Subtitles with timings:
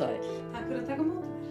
[0.00, 0.20] sæl.
[0.52, 1.48] Takk fyrir að taka mótið mér.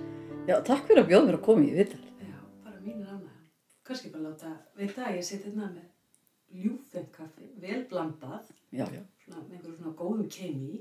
[0.50, 2.04] Já, takk fyrir að bjóða mér að koma í viðtal.
[2.26, 3.42] Já, bara mín er annað.
[3.90, 9.04] Kannski bara láta vita að ég seti hérna með ljúfengkaffi, vel blandað, Já, já.
[9.24, 10.80] svona, með einhverjum svona góðum kemi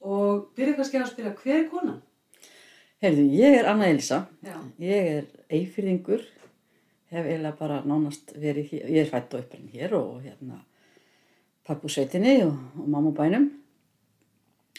[0.00, 1.98] og byrja kannski að spyrja hver er konan?
[3.02, 4.20] Heyrðu, ég er Anna Elsa.
[4.44, 5.26] Já, Ég er
[5.56, 6.22] eifyrðingur.
[7.10, 8.82] Hef eiginlega bara nánast verið hér.
[8.94, 10.60] Ég er fætt og uppræðin hér og hérna
[11.66, 13.48] pappu sveitinni og, og mamma og bænum.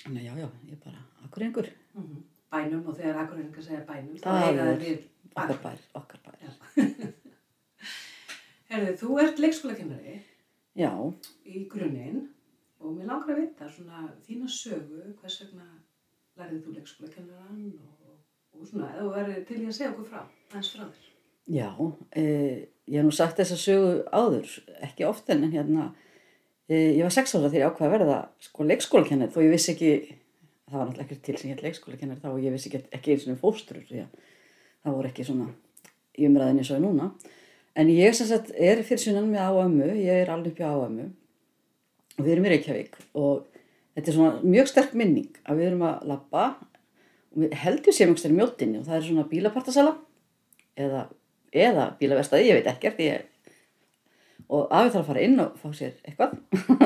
[0.05, 1.67] Þannig já, já, ég er bara akkurengur.
[1.93, 6.33] Mm bænum og þegar akkurreiningar segja bænum, þá er það við Okkar bær, okkar bær.
[6.43, 6.49] Já.
[8.71, 10.17] Herðu, þú ert leikskólakennari
[10.75, 10.91] Já,
[11.47, 12.25] í grunninn
[12.81, 15.69] og mér langar að vita svona þína sögu, hvers vegna
[16.39, 18.19] lærið þú leikskólakennaran og,
[18.57, 20.21] og svona, eða þú verður til í að segja okkur frá,
[20.51, 21.09] aðeins frá þér.
[21.59, 21.69] já.
[22.11, 22.23] E,
[22.91, 24.55] ég hef nú sagt þessa sögu áður,
[24.87, 25.91] ekki oft en hérna,
[26.67, 29.75] e, ég var sex ára þegar ég ákvaði að verða sko leikskólakennar þó ég vissi
[29.75, 29.93] ekki,
[30.71, 33.13] það var náttúrulega ekki til sem ég held leikskólakennar þá og ég vissi ekki, ekki
[33.13, 34.25] eins og fóstrur því að
[34.81, 35.47] það voru ekki svona
[36.17, 37.11] í umræðinni svo núna.
[37.77, 41.07] En ég sem sagt er fyrir sunnan með áömmu, ég er alveg upp á áömmu
[42.17, 43.45] og við erum í Reykjavík og
[43.95, 46.45] þetta er svona mjög sterk minning að við erum að labba
[47.31, 49.93] og við heldum séum einhverstað í mjóttinni og það er svona bílapartasala
[50.75, 51.05] eða,
[51.55, 53.30] eða bílaverstaði, ég veit ekkert ég,
[54.51, 56.33] og afið þarf að fara inn og fá sér eitthvað.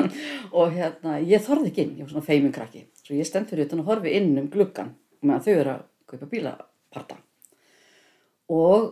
[0.58, 2.84] Og hérna, ég þorði ekki inn, ég var svona feimin krakki.
[3.02, 4.92] Svo ég stend fyrir utan og horfi inn um gluggan
[5.26, 7.16] meðan þau eru að kaupa bílaparta.
[8.54, 8.86] Og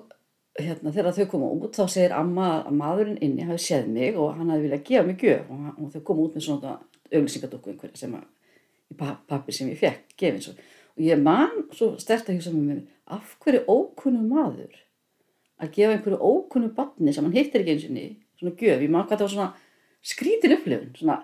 [0.59, 4.35] hérna, þegar þau koma út þá segir amma að maðurinn inni hafi séð mig og
[4.39, 5.47] hann hafi viljað gefa mig gjöf.
[5.55, 6.75] Og, og þau koma út með svona
[7.15, 10.57] auglýsingadokku einhverja sem að pappi sem ég fekk gefin svo.
[10.99, 12.83] Og ég man svo stert að hugsa með mér
[13.15, 14.83] af hverju ókunnu maður
[15.63, 18.91] að gefa einhverju ókunnu batni sem hann hittir ekki eins og niður svona gjöf, ég
[18.91, 19.51] man hvað það var svona
[20.05, 21.21] skrítin upplifun svona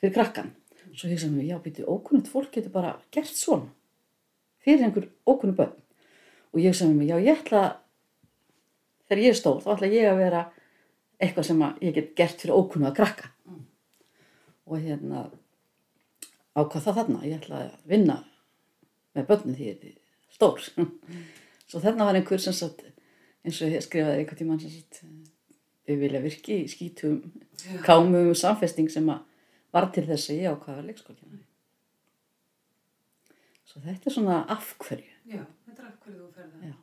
[0.00, 0.54] fyrir krakkan
[0.94, 3.70] svo hugsa með mér, já býtu, ókunnugt fólk getur bara gert svona
[4.64, 5.76] fyrir einhver ókunnu börn.
[6.52, 7.62] Og ég hugsa með mér, já ég ætla
[9.08, 10.42] þegar ég er stór, þá ætla ég að vera
[11.20, 13.30] eitthvað sem ég get gert fyrir ókunnu að krakka.
[13.48, 13.64] Mm.
[14.70, 15.24] og hérna
[16.54, 18.16] ákvað það þarna, ég ætla að vinna
[19.16, 19.96] með börnum því ég er
[20.34, 20.62] stór.
[21.70, 22.84] Svo þarna var einhver sem sagt
[23.46, 25.02] eins og skrifaði einhvern tímann sem sagt
[25.90, 27.20] við vilja virki í skítum
[27.86, 29.26] kámum samfesting sem að
[29.74, 31.46] var til þess að ég ákvaða leikskólkennari
[33.70, 36.78] svo þetta er svona af hverju Já, þetta er af hverju þú ferði það.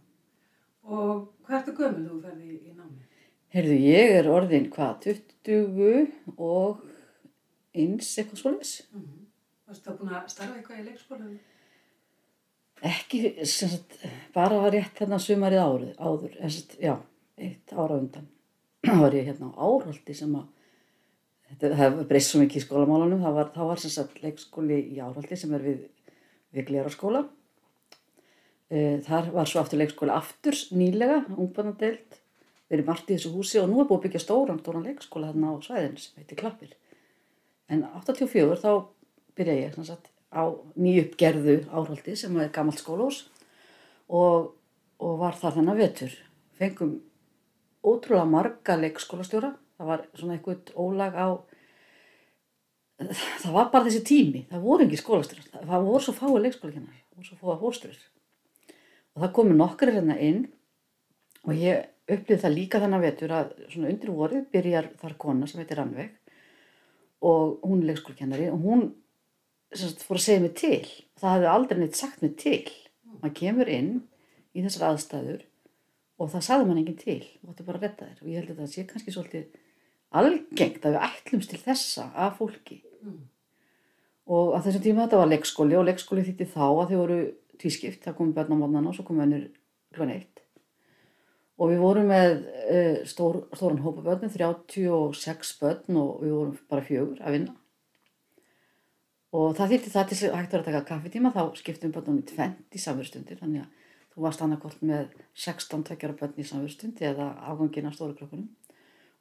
[0.88, 3.08] Og hvað ertu gömul þú ferði í, í námi?
[3.52, 5.10] Heyrðu, ég er orðin hvað,
[5.48, 6.84] 20 og
[7.76, 8.76] eins eitthvað svoleiðis.
[8.96, 9.18] Mm
[9.68, 11.40] Varstu þá búin að starfa eitthvað í leikskólanum?
[12.88, 13.98] Ekki, sem sagt,
[14.32, 15.64] bara var rétt hérna sumarið
[16.00, 16.94] áður, en sagt, já,
[17.36, 18.30] eitt ára undan.
[18.86, 20.46] Það var ég hérna á Árholti sem að,
[21.50, 25.40] þetta það breyst svo mikið í skólamálunum, það var, var sem sagt leikskóli í Árholti
[25.40, 25.82] sem er við,
[26.56, 27.24] við Gleraskóla.
[28.68, 32.20] Eh, Þar var svo aftur leikskóli aftur nýlega, ungbarnadeild,
[32.72, 35.56] verið margt í þessu húsi og nú er búið að byggja stóran, stóran leikskóla þarna
[35.56, 36.76] á svæðinu sem heitir Klappir.
[37.72, 38.72] En 84 þá
[39.40, 40.44] byrja ég sem sagt, á
[40.76, 43.24] nýjuppgerðu árhaldi sem er gammalt skólós
[44.12, 44.54] og,
[45.00, 46.14] og var þar þennan vetur.
[46.60, 46.98] Fengum
[47.92, 49.54] ótrúlega marga leikskólastjóra.
[49.78, 51.28] Það var svona eitthvað ólag á,
[52.98, 54.44] það var bara þessi tími.
[54.52, 55.66] Það voru ekki skólastjóra.
[55.72, 58.00] Það voru svo fáið leikskólakennar, það voru svo fáið hóstur.
[59.16, 60.46] Og það komu nokkri hérna inn
[61.48, 65.62] og ég upplýði það líka þennan vetur að svona undir vorið byrjar þar kona sem
[65.62, 66.14] heitir Rannveig
[67.28, 68.84] og hún er leikskólakennari og hún
[69.74, 70.84] sagt, fór að segja mig til.
[71.20, 72.64] Það hefði aldrei neitt sagt mig til.
[73.18, 73.92] Maður kemur inn
[74.54, 75.47] í þessar aðstæður
[76.18, 77.22] og það sagði mann enginn til.
[77.42, 78.22] Þú ætti bara að redda þér.
[78.22, 79.60] Og ég held að það sé kannski svolítið
[80.18, 82.80] algengt að við ætlumst til þessa af fólki.
[83.04, 83.20] Mm.
[84.38, 87.20] Og á þessum tíma þetta var leikskóli og leikskóli þýtti þá að þau voru
[87.62, 88.02] tvískipt.
[88.04, 89.46] Það komu börn á mótnana og svo komu önnur
[89.94, 90.42] klukkan eitt.
[91.58, 96.86] Og við vorum með uh, stór, stóran hópa börnum, 36 börn og við vorum bara
[96.86, 97.56] fjögur að vinna.
[99.38, 102.28] Og það þýtti það til að hægt var að taka kaffitíma, þá skiptum börnum í
[102.30, 103.77] tvent í samverðstundir, þannig að
[104.18, 108.48] þú varst annarkort með 16 tveggjara börn í samverðstundi eða afgangin af stóru klokkunum.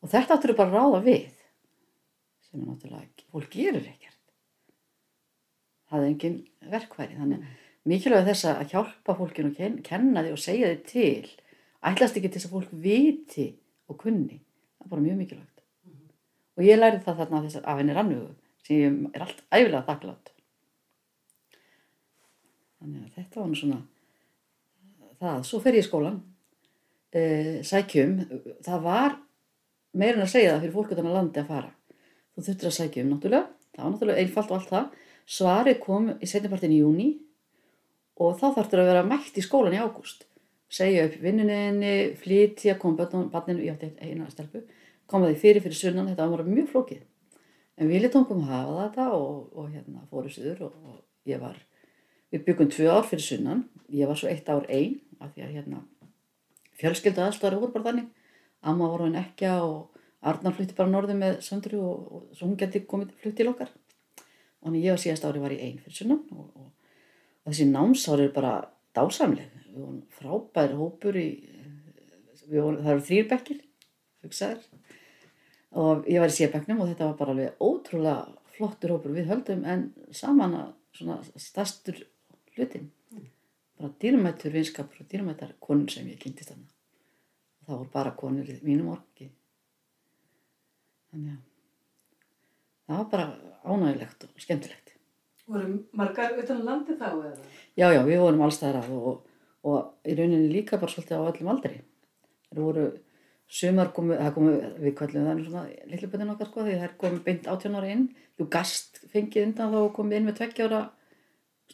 [0.00, 1.26] Og þetta áttur bara að ráða við,
[2.46, 4.22] sem er náttúrulega ekki, fólk gerur ekkert.
[5.90, 6.38] Það er engin
[6.72, 11.34] verkværi, þannig að mikilvæg þess að hjálpa fólkinu ken, kenna því og segja því til,
[11.90, 13.46] ætlast ekki til þess að fólk viti
[13.92, 14.38] og kunni,
[14.78, 15.62] það er bara mjög mikilvægt.
[16.56, 18.32] Og ég lærði það þarna að af henni rannugu,
[18.64, 20.32] sem ég er allt æfilega þakklátt.
[22.80, 23.82] Þannig að þetta var nú svona
[25.22, 25.40] það.
[25.48, 26.20] Svo fer ég í skólan,
[27.16, 28.14] uh, sækjum,
[28.66, 29.18] það var
[29.96, 32.00] meirinn að segja það fyrir fólk utan að landi að fara.
[32.36, 35.04] Þú þurftir að sækjum náttúrulega, það var náttúrulega einfalt og allt það.
[35.36, 37.10] Svarið kom í setjapartin í júni
[38.22, 40.26] og þá þarftur að vera mætt í skólan í ágúst
[40.72, 44.64] segja upp vinnuninni, flytja, koma banninu, ég átti eina stelpu,
[45.06, 47.04] koma því fyrir fyrir sunnan, þetta var mjög flókið.
[47.76, 51.40] En við litum um að hafa þetta og, og hérna fóru síður og, og ég
[51.42, 51.58] var,
[52.32, 55.54] við byggum tvö ár fyrir sunnan, ég var svo eitt ár einn, af því að
[55.56, 55.82] hérna
[56.76, 58.08] fjölskyldu aðstofari voru bara þannig,
[58.66, 59.96] amma var hann ekki og
[60.26, 63.68] Arnar flytti bara norðu með Söndru og, og svo hún geti komið flytt til okkar.
[64.18, 66.48] Og þannig ég á síðast ári var í einn fyrir sunnan og,
[67.44, 68.54] og þessi námsári er bara
[68.96, 69.52] dásamleg.
[69.68, 71.28] Við vorum frábæri hópur í,
[72.48, 73.62] vorum, það eru þrýr bekkir
[74.24, 74.66] hugsaður
[75.76, 79.14] og ég var í sébeknum og þetta var bara alveg ótrúlega flottur hópur.
[79.14, 82.00] Við höldum en saman að svona stærstur
[82.56, 83.28] hlutin mm.
[83.78, 88.50] bara dýrmættur vinskapur og dýrmættar konur sem ég kynntist hann og það voru bara konur
[88.50, 89.30] í mínum orki
[91.12, 91.44] þannig að
[92.86, 93.30] það var bara
[93.66, 94.94] ánægilegt og skemmtilegt
[95.46, 97.48] voru margar utan landi þá eða?
[97.78, 99.24] Já, já, við vorum allstæðar að og
[99.66, 101.80] og í rauninni líka bara svolítið á öllum aldri.
[102.50, 102.84] Það voru
[103.50, 107.48] sumar komu, það komu við kvöldum þannig svona lilliböndin okkar sko því það komið beint
[107.50, 108.04] 18 ára inn,
[108.38, 110.80] þú gast fengið undan þá komið inn með tveggjára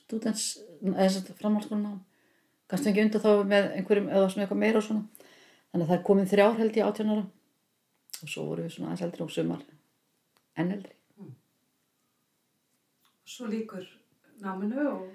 [0.00, 0.46] stúdens,
[0.82, 1.94] eða þess að framhalskólan á,
[2.72, 5.28] gast fengið undan þá með einhverjum eða svona eitthvað meira og svona.
[5.72, 7.24] Þannig að það er komið þrjár held 18 ára
[8.22, 9.64] og svo voru við svona aðeins eldri og sumar
[10.58, 10.94] enn eldri.
[11.18, 11.34] Mm.
[13.32, 13.86] Svo líkur
[14.42, 15.10] náminu og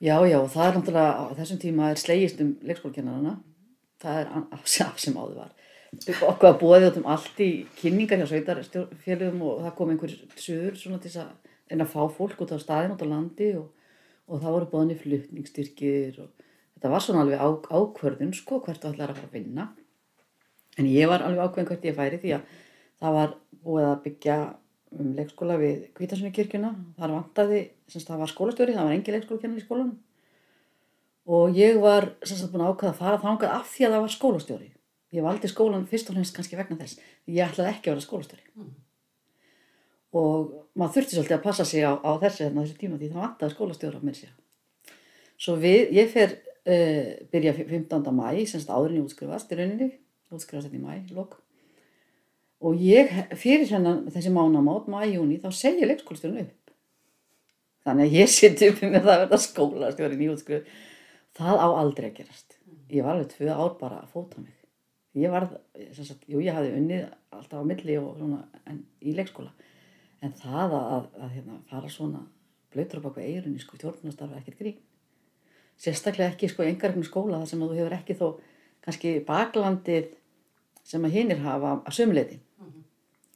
[0.00, 3.34] Já, já, það er náttúrulega, á þessum tíma er slegist um leikskólkennarana,
[4.00, 5.50] það er af sem áður var.
[6.24, 10.78] Okkur að búa því um allt í kynningar hjá sveitarfélagum og það kom einhver sögur
[10.80, 11.34] svona til að
[11.84, 13.68] að fá fólk út á staðin út á landi og,
[14.30, 16.46] og það voru bóðinni flutningsstyrkir og
[16.76, 19.68] þetta var svona alveg á, ákvörðun sko hvert það ætlaði að fara að vinna.
[20.78, 22.58] En ég var alveg ákvörðun hvert ég færi því að
[23.00, 24.36] það var búið að byggja
[24.98, 27.60] um leikskóla við Kvítasunni kirkjuna þar vantaði,
[27.90, 29.98] semst það var skólastjóri það var engi leikskólakennar í skólanum
[31.30, 34.04] og ég var semst að búin að ákvæða að fara þangað af því að það
[34.04, 34.70] var skólastjóri
[35.14, 36.98] ég valdi skólan fyrst og fremst kannski vegna þess
[37.30, 38.72] ég ætlaði ekki að vera skólastjóri mm.
[40.16, 43.24] Og maður þurfti svolítið að passa sig á, á þessi, hérna, þessi tíma því það
[43.24, 44.32] vantaði skólastjóra mér sér
[45.40, 48.10] svo við, ég fer uh, byrja 15.
[48.16, 49.92] mæ, semst áðurinn ég útskrifast í rauninni,
[50.34, 51.38] útskrifast þetta í mæ, lók
[52.60, 56.72] og ég fyrir hennan þessi mánamót, maður í júni, þá segja leikskólastjórun upp.
[57.88, 60.74] Þannig að ég seti upp með það að verða skólastjóri nýjútskriðu
[61.40, 62.58] það á aldrei að gerast.
[62.92, 64.52] Ég var alveg tvö ár bara að fóta mig.
[65.16, 65.48] Ég var,
[65.96, 68.44] sagt, jú ég hafði unnið alltaf á milli og svona
[69.00, 69.54] í leikskóla
[70.20, 72.22] en það að, að, að hérna, fara svona
[72.70, 74.78] blöytur á baka eirunni sko tjórnastarfa ekkert grín.
[75.80, 78.26] Sérstaklega ekki sko engarinn skóla þar sem að þú hefur ekki þó
[78.84, 80.10] kannski baklandið
[80.86, 82.40] sem að hinnir hafa að sömuleiti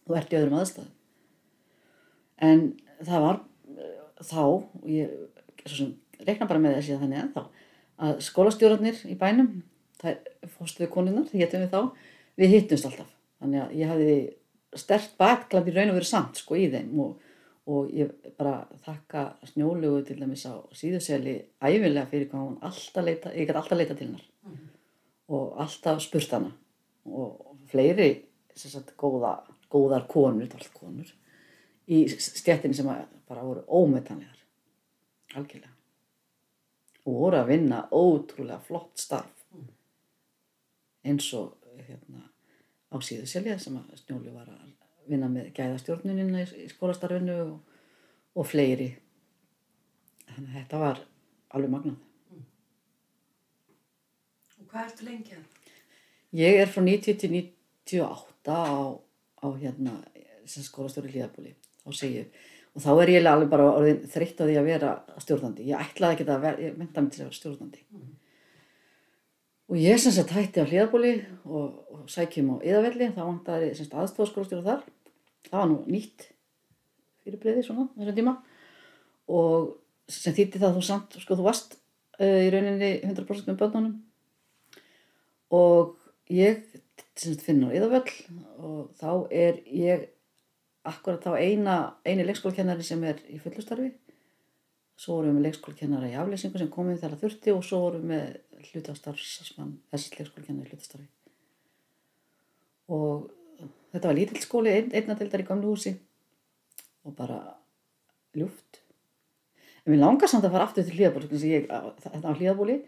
[0.05, 0.93] þú ert í öðrum aðstæðum.
[2.45, 2.65] En
[3.01, 5.15] það var uh, þá og ég
[6.25, 7.45] rekna bara með þessi að þannig ennþá
[8.05, 9.51] að skólastjórnarnir í bænum
[10.03, 11.81] það fórstu við konunar, því héttum við þá
[12.41, 13.11] við hittumst alltaf.
[13.41, 14.17] Þannig að ég hafi
[14.81, 16.93] stert bakland í raun og verið samt sko í þeim.
[17.05, 17.33] Og,
[17.71, 23.33] og ég bara þakka snjólugu til dæmis á síðuseli æfilega fyrir hvað hún alltaf leita
[23.33, 24.29] ég gæti alltaf leita til hennar.
[24.45, 24.71] Mm -hmm.
[25.29, 26.53] og alltaf spurt hana.
[27.05, 28.25] Og fleiri
[28.55, 31.09] sagt, góða góðar konur, konur
[31.87, 32.89] í stjættinni sem
[33.29, 34.39] bara voru ómetanlegar.
[35.35, 35.73] Algjörlega.
[37.05, 39.33] Og voru að vinna ótrúlega flott starf.
[41.05, 41.59] Eins og
[41.89, 42.23] hérna
[42.89, 44.71] á síðu selja sem að Snjóli var að
[45.11, 47.57] vinna með gæðastjórnunina í skólastarfinu og,
[48.35, 48.91] og fleiri
[50.31, 51.03] þannig að þetta var
[51.55, 51.99] alveg magnað
[52.35, 52.47] mm.
[54.61, 55.45] Og hvað ertu lengi að?
[56.35, 59.05] Ég er frá 90 til 98 á
[59.45, 59.95] á hérna
[60.49, 62.25] skólastjóri hlýðabúli á segju
[62.75, 64.93] og þá er ég alveg bara þreytt á því að vera
[65.23, 68.13] stjórnandi ég ætlaði ekki að vera, ég menta mig til að vera stjórnandi mm.
[69.71, 74.65] Og ég sem sagt hætti á hlýðabúli og, og sækjum á yðavelli þá vantæði aðstofskólastjóru
[74.67, 74.85] þar.
[75.49, 76.27] Það var nú nýtt
[77.25, 78.35] fyrir breyði svona þessum tíma.
[79.33, 79.73] Og
[80.13, 81.79] sem þýtti það þú samt sko þú varst
[82.21, 83.95] uh, í rauninni 100% með börnunum.
[85.55, 85.95] Og
[86.33, 86.65] ég
[87.17, 88.15] finnur á yðavöll
[88.59, 90.09] og þá er ég
[90.85, 93.95] akkurat þá eina, eini leikskólkennari sem er í fullustarfi
[95.01, 98.11] svo vorum við með leikskólkennara í afleysingu sem komið þegar þurfti og svo vorum við
[98.13, 101.09] með hlutastarfsmann þess leikskólkennari í hlutastarfi.
[102.95, 103.29] Og
[103.93, 105.95] þetta var lítill skóli ein, einnatildar í gamlu húsi
[107.05, 107.41] og bara
[108.37, 108.83] ljúft.
[109.85, 112.79] En mér langar samt að fara aftur til hlýðabóli þetta á hlýðabóli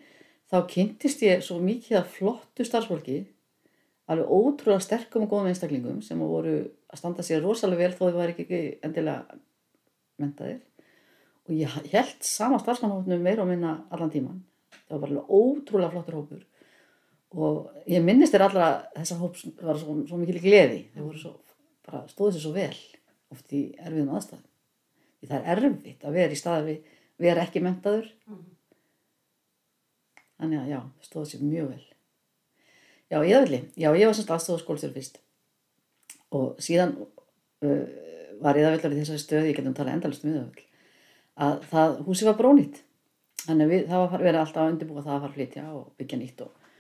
[0.51, 3.25] þá kynntist ég svo mikið af flottu starfsfólki
[4.07, 8.19] alveg ótrúlega sterkum og góðum einstaklingum sem voru að standa sér rosalega vel þó þau
[8.21, 9.39] var ekki endilega
[10.23, 10.61] mentaðir
[11.47, 14.43] og ég held sama starfsmannhófnum meira og minna allan tíman
[14.87, 16.45] það var bara ótrúlega flottur hópur.
[17.37, 20.85] Og ég minnist þér allra þessa hóps var svo, svo mikil gleði.
[20.95, 21.33] Þeir voru svo,
[21.87, 22.77] bara stóðu sér svo vel
[23.35, 24.47] oft í erfiðum aðstæðum.
[25.17, 28.09] Því það er erfitt að vera í staði við vera ekki mentaður
[30.37, 31.85] þannig að já, stóðu sér mjög vel.
[33.07, 35.21] Já, ég það vilji já, ég var semst aðstofaskólstjóri fyrst.
[36.37, 37.85] Og síðan uh,
[38.43, 40.65] var ég það vilja í þessari stöði ég getum talað endalust um það
[41.37, 42.83] að það húsi var brónýtt
[43.47, 45.83] þannig að við, það var verið alltaf að undirbúa það að fara að flytja og
[46.01, 46.71] byggja nýtt og,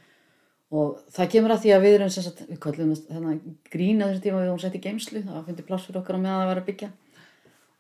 [0.76, 4.24] og það kemur að því að við erum sem sagt, við kallum þennan grína þessu
[4.24, 6.50] tíma við vorum sett í geimslu, það var fundið pláss fyrir okkar á meðan það
[6.50, 6.88] var að byggja.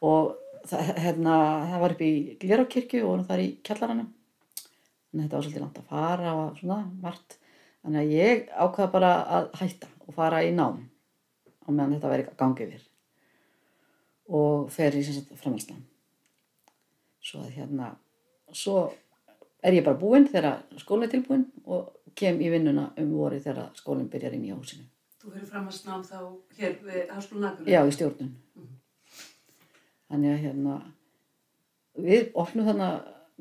[0.06, 0.28] Og
[0.68, 1.38] það, hérna,
[1.72, 2.12] það var upp í
[2.44, 4.12] Glerákirkju og vorum þar í kjallaranum.
[5.16, 7.38] Að þetta var svolítið langt að fara og svona margt.
[7.86, 10.84] Þannig að ég ákvaða bara að hætta og fara í nám
[11.66, 12.86] á meðan þetta væri gangið við
[14.36, 15.02] og fer í
[15.38, 15.84] framhalsnám
[17.26, 17.92] svo að hérna
[18.54, 18.76] svo
[19.66, 23.72] er ég bara búinn þegar skólinn er tilbúinn og kem í vinnuna um voru þegar
[23.76, 24.86] skólinn byrjar inn í húsinu.
[25.20, 26.18] Þú fyrir fram að snám þá
[26.58, 27.72] hér við Háskólan Akureyri?
[27.74, 28.32] Já, í stjórnun.
[30.06, 30.76] Þannig að hérna,
[31.98, 32.90] við opnum þarna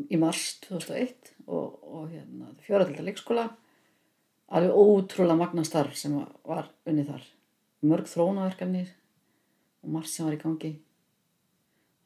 [0.09, 3.45] í mars 2001 og, og hérna, fjóraðelda leikskóla,
[4.49, 7.29] alveg ótrúlega magna starf sem var unnið þar.
[7.85, 8.89] Mörg þrónaverkefnir
[9.85, 10.73] og margt sem var í gangi.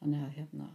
[0.00, 0.68] Þannig að hérna,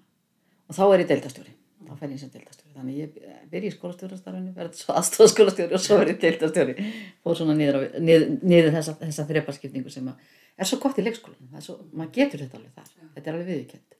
[0.69, 1.53] og þá er ég deildastjóri
[1.85, 3.19] þá fær ég sem deildastjóri þannig ég
[3.51, 6.75] byrji í skólastjórastarfinu verði svo aðstofskólastjóri og svo verði deildastjóri
[7.21, 11.61] fór svona niður, á, niður, niður þessa, þessa þreparskipningu sem er svo gott í leikskólan
[11.61, 12.91] svo, maður getur þetta alveg þar.
[12.95, 13.07] Já.
[13.17, 13.97] þetta er alveg viðkjönd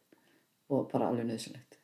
[0.76, 1.82] og bara alveg nöðsynlegt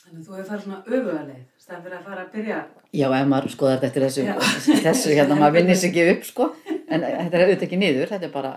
[0.00, 2.60] Þannig að þú hefur farið svona öfugarleið stafn fyrir að fara að byrja
[2.96, 4.24] Já, ef maður skoðar þetta þessu
[4.86, 6.46] þessu hérna, maður vinnir sér ekki upp sko.
[6.90, 8.52] En þetta er auðvitað ekki niður þetta er bara,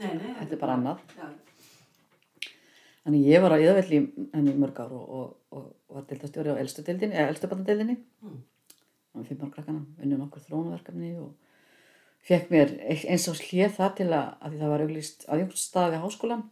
[0.00, 1.04] nei, nei, þetta er bara annað.
[1.20, 1.28] Já
[3.02, 4.00] Þannig ég var á Íðavelli
[4.32, 7.96] henni mörg ár og, og, og var deltastjóri á elstu deildinni, eða elstu bandadeildinni.
[8.22, 8.36] Mm.
[9.12, 11.32] Það var fimm ára krakkana, unnum okkur þrónaverkefni og
[12.28, 16.44] fekk mér eins og slið það til að, að það var auglist aðjungststaði á háskólan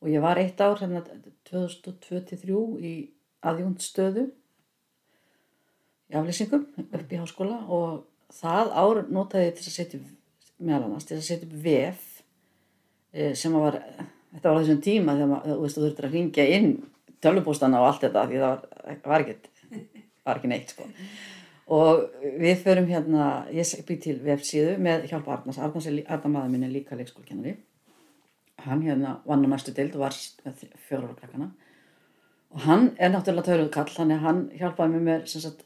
[0.00, 1.02] og ég var eitt ár hérna
[1.48, 2.60] 2023
[2.90, 2.94] í
[3.46, 4.26] aðjungststöðu
[6.10, 8.00] í aflýsingum upp í háskóla og
[8.34, 10.00] það ár notaði til að setja
[10.60, 12.06] meðal annars, til að setja upp vef
[13.14, 13.78] eh, sem var
[14.34, 16.70] þetta var þessum tíma þegar maður, þú veist, þú þurftir að ringja inn
[17.24, 20.86] tölvupóstana og allt þetta því það var, ekki, var ekki neitt sko.
[21.76, 22.04] og
[22.42, 26.68] við förum hérna, ég byrj til vefsíðu með hjálp Arnars, Arnars er Arnar maður minn
[26.68, 27.56] er líka leikskólkennari
[28.60, 30.16] hann hérna vann á næstu dild og var
[30.88, 31.14] fjórar
[32.50, 35.62] og hann er náttúrulega töluð kall að hann hjálpaði mér með sagt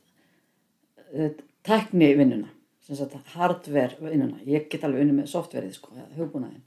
[1.14, 1.30] uh,
[1.64, 2.50] tekni vinnuna
[3.34, 4.36] hardware vinnuna.
[4.44, 6.62] Ég get alveg unni með softverið sko, hugbúnaðin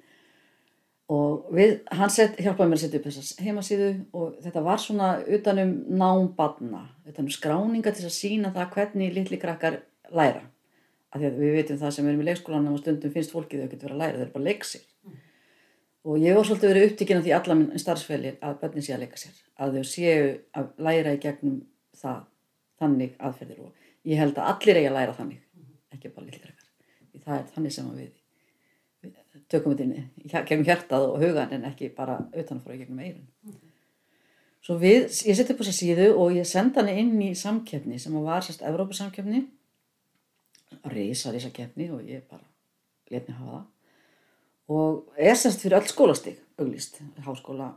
[1.14, 5.12] og við, hann set, hjálpaði mér að setja upp þessar heimasíðu og þetta var svona
[5.38, 5.72] utanum
[6.02, 9.80] námbanna, utanum skráninga til að sína það hvernig litli krakkar
[10.12, 10.44] læra.
[11.08, 13.72] Af því að við veitum það sem erum í leikskólanum og stundum finnst fólkið þau
[13.72, 14.84] getur verið að læra, þau eru bara leiksir.
[15.08, 15.16] Mm.
[16.08, 19.02] Og ég var svolítið verið upptíkin af því alla minn starfsfæli að börnin sé að
[19.06, 21.58] leika sér, að þau séu að læra í gegnum
[21.96, 22.22] það,
[22.84, 25.42] þannig aðferðir og ég held að allir eigi að læra þannig,
[25.96, 26.72] ekki bara litli krakkar.
[27.12, 28.14] Því það er þannig sem við
[29.51, 33.27] tökum við inn gegnum hjartað og hugan en ekki bara utanfrá gegnum eirun
[34.65, 38.17] svo við, ég seti upp þessa síðu og ég senda hann inn í samkjöfni sem
[38.25, 39.46] var sérst Evrópusamkjöfni
[40.91, 42.44] reysa reysa kjöfni og ég bara
[43.12, 43.65] letni hafa það.
[44.67, 47.75] Og er sérst fyrir öll skólastík auglist, háskóla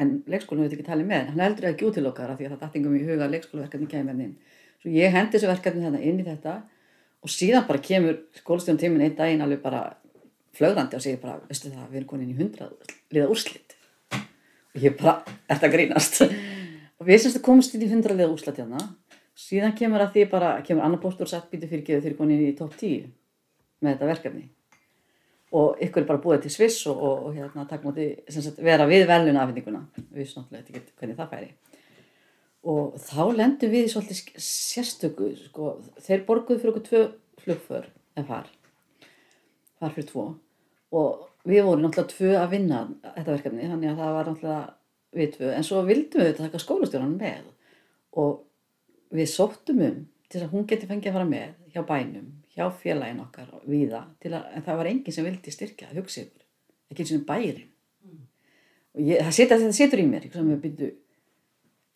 [0.00, 2.52] en leikskólinu veit ekki tali með hann heldur ekki út til okkar af því að
[2.54, 4.36] það dættingum í huga leikskólaverkefni kemur inn.
[4.80, 6.54] Svo ég hendi þessu verkefni þarna inn í þetta
[7.20, 9.82] og síðan bara kemur skólastjónum tímin einn daginn alveg bara
[10.56, 13.76] flögrandi og segir bara, veistu það, við erum konin í hundrað liða úrslit.
[14.74, 16.20] Og ég bara, ert að grínast?
[17.00, 18.82] Og við semst að komast inn í hundrað liða úrslit hérna,
[19.38, 22.42] síðan kemur að því bara, kemur annar postur og sett býtu fyrir geðu þegar konin
[22.44, 23.06] í top 10
[23.80, 24.44] með þetta verkefni?
[25.56, 28.86] Og ykkur er bara búið til Sviss og, og, og hérna takk múti, semst vera
[28.90, 31.50] við veluna afhendinguna, við veist náttúrulega ekki hvernig það færi.
[32.70, 37.04] Og þá lendum við í svolítið sérstöku, sko, þeir borguðu fyrir okkur tvö
[37.40, 37.88] flugför
[38.20, 38.50] en far
[39.80, 40.26] þar fyrir tvo.
[40.96, 44.62] Og við vorum náttúrulega tvö að vinna þetta verkefni þannig að það var náttúrulega
[45.20, 45.50] við tvö.
[45.56, 47.50] En svo vildum við þetta taka skólastjóran með.
[48.20, 48.38] Og
[49.14, 53.22] við sóttum um til að hún geti fengið að fara með hjá bænum, hjá félagin
[53.24, 56.44] okkar viða, að, en það var enginn sem vildi styrkja það hugsa ykkur,
[56.90, 57.68] ekki eins og bærin
[58.06, 58.20] mm.
[58.94, 60.90] og ég, það, set, það setur í mér sem við byrju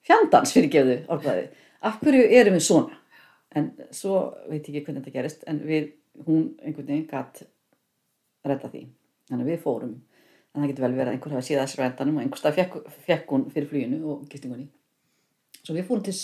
[0.04, 1.46] fjandans fyrir gefðu orðaði
[1.84, 3.00] af hverju erum við svona?
[3.54, 5.92] En svo veit ég ekki hvernig þetta gerist en við,
[6.26, 7.44] hún einhvern veginn gætt
[8.48, 8.84] redda því.
[9.30, 9.94] Þannig að við fórum.
[10.54, 12.58] En það getur vel verið að einhver hafa síða þessar endanum og einhver stað
[13.08, 14.68] fekk, hún fyrir fluginu og gistingunni.
[15.62, 16.16] Svo við fórum til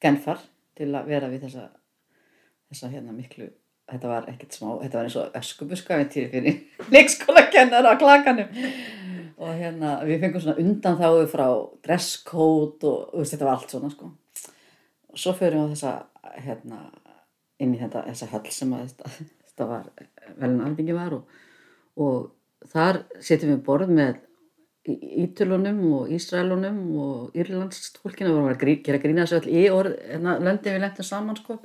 [0.00, 0.42] Genfar
[0.76, 1.68] til að vera við þessa
[2.70, 3.48] þessa hérna miklu
[3.90, 6.58] þetta var ekkert smá, þetta var eins og öskubuskaventýri fyrir
[6.94, 8.52] leikskólakennara á klakanum.
[9.40, 11.46] Og hérna við fengum svona undan þáðu frá
[11.86, 14.10] dresscode og veist, þetta var allt svona sko.
[15.10, 16.80] Og svo förum við á þessa hérna
[17.60, 19.14] inn í þetta, þessa höll sem að þetta,
[19.48, 19.88] þetta var
[20.36, 21.40] velin alþingi var og,
[22.00, 24.18] og þar setjum við borð með
[24.90, 29.98] Ítölunum og Ísraelunum og Írlands fólkina vorum að grí, gera grína þessu öll í orð,
[30.08, 31.58] hérna löndin við lentum saman sko.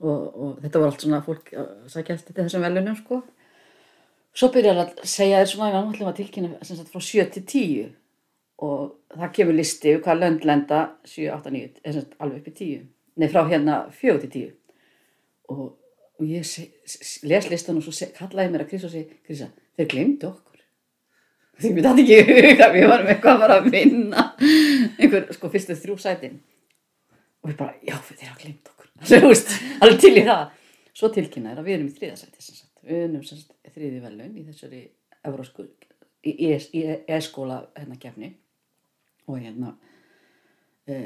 [0.00, 3.22] Og, og þetta var allt svona fólk að sækjast til þessum velunum sko.
[4.36, 7.90] Svo byrjar að segja þér svona að við ætlum að tilkynna frá 7 til 10
[8.60, 8.80] og
[9.16, 12.50] það kemur listi yfir hvað lönd lenda 7, 8, 9, eða sem sagt alveg upp
[12.50, 12.88] í 10
[13.20, 14.50] nei frá hérna 4 til 10
[15.50, 15.64] og,
[16.20, 16.46] og ég
[17.32, 20.62] les listan og svo kallaði mér að Krisa og segi, Krisa, þeir glemdu okkur.
[21.60, 25.28] Því mér dætti ekki í hug að við varum eitthvað að fara að vinna einhver,
[25.36, 26.40] sko, fyrstu þrjú sætin.
[27.40, 28.90] Og við bara, já, þeir hafa glemt okkur.
[29.10, 30.48] Þú veist, alveg til í það.
[31.00, 33.24] Svo tilkynna er að við erum í þriðasæti við erum
[33.74, 34.80] þriði velun í þessari
[35.28, 35.66] evrósku
[36.24, 36.32] í,
[37.08, 38.32] e-skóla hérna kefni
[39.28, 39.74] og hérna
[40.88, 40.96] e,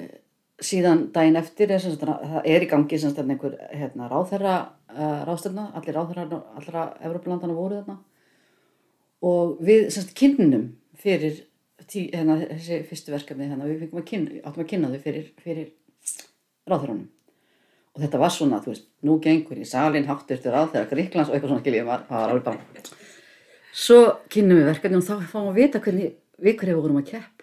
[0.62, 4.54] síðan daginn eftir er það er í gangi einhver hérna ráðherra
[4.92, 7.98] uh, ráðstöfna, allir ráðherra allra Evrópulandana voru þarna.
[9.24, 11.40] Og við sem sagt kynnum fyrir
[11.88, 15.72] tí, hérna, þessi fyrstu verkefni hérna, við að kynna, áttum að kynna þau fyrir, fyrir
[16.70, 17.08] ráðherranum.
[17.94, 21.54] Og þetta var svona, þú veist, nú gengur í salin hátturtur ráðherra Gríklands og eitthvað
[21.54, 23.02] svona skiljið var, var alveg bara
[23.74, 26.12] svo kynnum við verkefni og þá fáum við að vita hvernig
[26.44, 27.33] við hverju vorum að keppa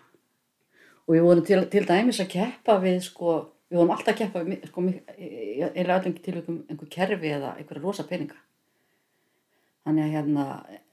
[1.08, 3.36] og við vorum til, til dæmis að keppa við sko,
[3.72, 4.84] við vorum alltaf að keppa við sko,
[5.18, 8.38] eða öllum tilvægum einhver kerfi eða einhverja rosa peninga.
[9.86, 10.46] Þannig að hérna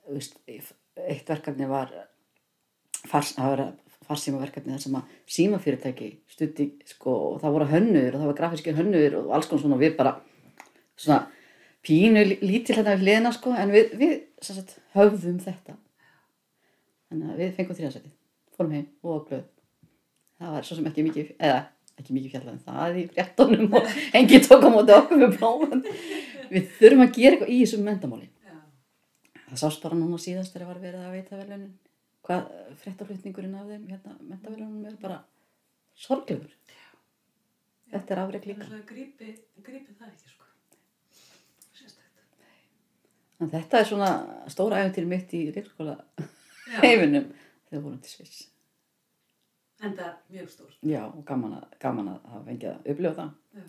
[0.08, 1.90] veist, eitt verkefni var
[3.06, 3.64] fars, það var
[4.08, 8.38] farsíma verkefni þar sem að símafyrirtæki stutti sko og það voru hönnur og það var
[8.38, 10.14] grafíski hönnur og alls konar svona við bara
[10.96, 11.18] svona
[11.84, 15.76] pínu lí- lítil hérna við hliðina sko en við, við sagt, höfðum þetta.
[17.10, 18.10] Þannig að við fengum þrjásæti
[18.56, 19.44] fórum heim og glöð
[20.38, 21.60] það var svo sem ekki mikið eða
[21.98, 25.84] ekki mikið fjallað en það í fréttunum og enginn tók á móti okkur með blóman
[26.48, 28.56] við þurfum að gera eitthvað í þessum mendamáli Já.
[29.50, 31.74] það sást bara núna síðast þegar var verið að veita velunin
[32.28, 32.48] hvað
[32.82, 35.22] fréttaflutningurinn af þeim hérna, mentavelunum er bara
[35.98, 36.50] sorglegur.
[37.88, 38.66] Þetta er afreg líka.
[38.88, 39.30] Grípi,
[39.64, 40.44] grípi það ekki, sko.
[41.78, 42.20] Sérstætt.
[43.40, 44.10] en þetta er svona
[44.52, 45.96] stóra æfintýri mitt í leikskóla
[46.84, 47.30] heiminum
[47.70, 48.44] þegar vorum til Sviss
[49.82, 50.76] en það er mjög stórt.
[50.82, 53.62] já gaman að, gaman að hafa fengið að upplifa það Já.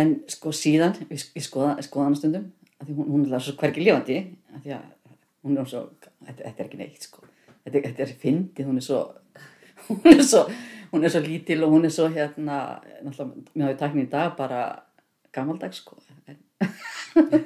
[0.00, 1.72] en sko síðan við, við skoða,
[2.06, 2.46] hana stundum
[2.88, 3.54] hún, hún er svo
[4.64, 4.84] því að
[5.44, 5.82] hún er svo
[6.24, 7.20] þetta, þetta er ekki neitt sko
[7.64, 9.00] þetta, þetta er fyndið, hún er svo
[9.90, 10.42] hún er svo,
[10.94, 12.56] hún er svo lítil og hún er svo hérna
[13.04, 14.60] náttúrulega, mér hafi taknið í dag bara
[15.34, 15.94] gamaldags sko
[16.30, 16.38] en,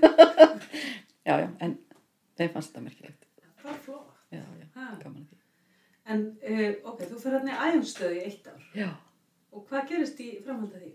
[1.28, 1.72] já já, en
[2.38, 3.24] þeim fannst þetta merkilegt
[3.58, 4.10] Það er flott.
[4.30, 4.66] já, já,
[5.02, 5.37] gaman að því
[6.08, 8.62] En, uh, ok, þú fyrir hérna í æfumstöðu í eitt ár.
[8.74, 8.88] já,
[9.52, 10.92] Og hvað gerist í framhald af því?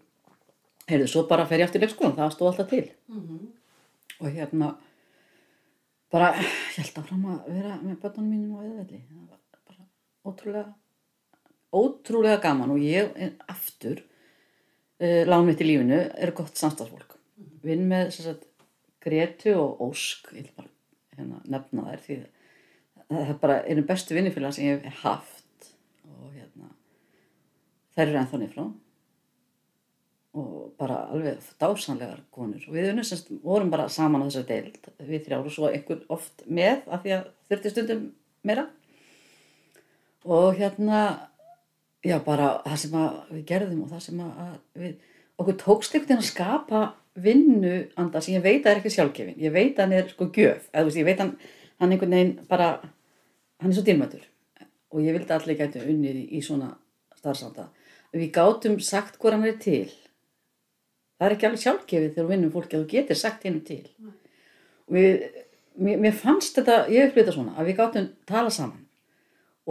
[0.90, 2.86] heyrðu, svo bara fer ég aftur í leikskólan, það stóð alltaf til.
[3.08, 3.52] Mm
[4.24, 4.70] og hérna
[6.14, 9.86] bara ég held áfram að vera með börnunum mínum á eðvelli það var bara
[10.30, 10.74] ótrúlega
[11.74, 13.12] ótrúlega gaman og ég
[13.50, 17.18] aftur uh, lán mitt í lífinu er gott samstagsfólk
[17.66, 18.48] vinn með sem sagt,
[19.04, 20.70] Gretu og Ósk ég vil bara
[21.18, 22.20] hérna, nefna þær því
[23.10, 25.70] það er bara einu bestu vinnifélag sem ég hef haft.
[26.08, 26.72] Og hérna
[27.96, 28.66] þær eru ennþá niður frá.
[30.44, 32.64] Og bara alveg dásanlegar konur.
[32.68, 36.02] Og við unnum semst vorum bara saman á þessari deild við þrjár og svo einhver
[36.14, 38.08] oft með af því að þurfti stundum
[38.42, 38.66] meira.
[40.24, 41.04] Og hérna
[42.04, 44.96] já bara það sem að við gerðum og það sem að að við
[45.44, 46.82] okkur tókst einhvern veginn að skapa
[47.14, 49.40] vinnu anda sem ég veit að er ekki sjálfgefin.
[49.42, 50.66] Ég veit að hann er sko gjöf.
[50.72, 51.34] Eða þú veist ég veit hann,
[51.82, 52.70] hann einhvern veginn bara
[53.64, 54.24] hann er svo dýrmætur.
[54.94, 56.74] Og ég vildi allir gætu unnið í, svona
[57.18, 57.70] starfsanda.
[58.14, 59.90] Við gátum sagt hvað hann er til.
[61.18, 63.84] Það er ekki alveg sjálfgefið þegar við vinnum fólki að þú getur sagt hennum til.
[64.90, 65.28] Og við,
[65.80, 68.82] mér, mér fannst þetta ég upplýði þetta svona að við gátum tala saman.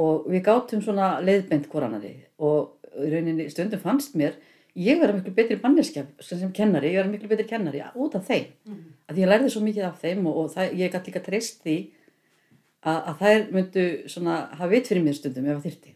[0.03, 4.39] Og við gátum svona leiðbent hvor annari og í rauninni stundum fannst mér
[4.77, 8.47] ég vera miklu betri manneskja sem, kennari, ég vera miklu betri kennari út af þeim.
[8.67, 8.93] -hmm.
[9.09, 11.77] að ég lærði svo mikið af þeim og, og það, ég gæti líka treyst því
[12.83, 15.95] að, að þær myndu svona hafa vit fyrir mér stundum ef það þyrti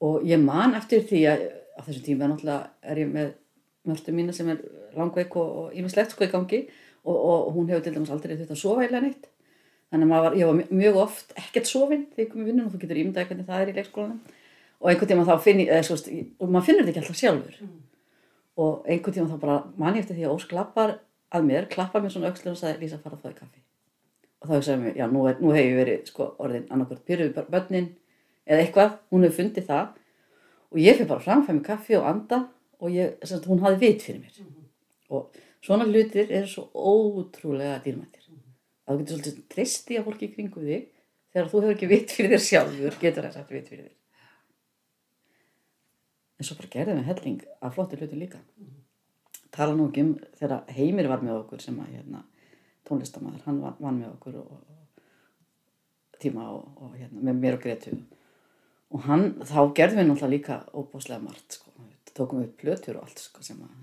[0.00, 1.40] og ég man eftir því að
[1.78, 3.32] á þessum tíma náttúrulega er ég með
[3.88, 4.60] mörtu mína sem er
[4.98, 6.68] langveik og ímislegt sko í gangi
[7.04, 9.28] og, og hún hefur til dæmis aldrei þurft að sofa eða neitt.
[9.88, 12.74] Þannig að var, ég var mjög- oft ekkert sofin þegar ég kom í vinnun og
[12.74, 14.20] þú getur ímyndaði hvernig það er í leikskólanum
[14.78, 15.98] og einhvern tíma þá finn ég, eða, svo,
[16.38, 17.60] og maður finnur þetta ekki alltaf sjálfur.
[17.64, 17.76] Mm.
[18.58, 20.96] og einhvern tíma þá bara man ég eftir því að Ósk lappar
[21.34, 23.62] að mér, klappar mér svona öxlur og sagði Lísa fara fá í kaffi.
[24.42, 27.40] Og þá hugsaði mér, já nú, er, nú hef ég verið sko orðin annarkvört pyrruð
[27.52, 27.90] börnin
[28.48, 29.92] eða eitthvað, hún hefur fundið það.
[30.72, 32.40] Og ég fyrir bara fram, fæ mér kaffi og anda
[32.78, 34.40] og ég, sagt, hún hafði vit fyrir mér.
[35.14, 38.26] Og svona hlutir eru svo ótrúlega dýrmættir.
[38.88, 40.88] Að þú getur svolítið treyst í að fólki kringu þig
[41.32, 43.97] þegar þú hefur ekki vit fyrir þér sjálfur getur það sagt vit fyrir þér
[46.38, 48.38] en svo bara gerðum við helling af flottir hluti líka.
[49.54, 52.22] Tala nú ekki um þegar Heimir var með okkur sem að hérna,
[52.88, 57.62] tónlistamæður, hann var, var með okkur og, og tíma og, og hérna, með mér og
[57.64, 57.96] Gretu
[58.88, 61.72] og hann, þá gerðum við náttúrulega líka óbúslega margt sko,
[62.16, 63.74] tókum við plötur og allt sko sem að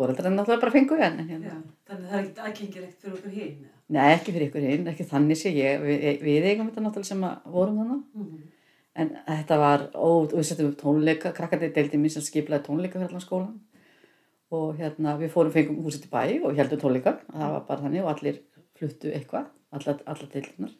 [0.00, 3.68] fóreldrar náttúrulega bara fengu en hérna, þannig að það er ekkert aðgengilegt fyrir okkur hinn.
[3.90, 7.24] Nei, ekki fyrir ykkur hinn, ekki þannig sé ég, við, við eigum þetta náttúrulega sem
[7.28, 8.40] að vorum þannig, Mhm.
[9.00, 13.08] En þetta var, ó, við settum upp tónleika, krakkandi deildi mér sem skiplaði tónleika fyrir
[13.10, 13.56] allan skólan
[14.50, 18.04] og hérna við fórum, fengum húsið til bæ og heldum tónleika, það var bara þannig
[18.04, 18.40] og allir
[18.78, 20.78] fluttu eitthvað, allar, allar deildinar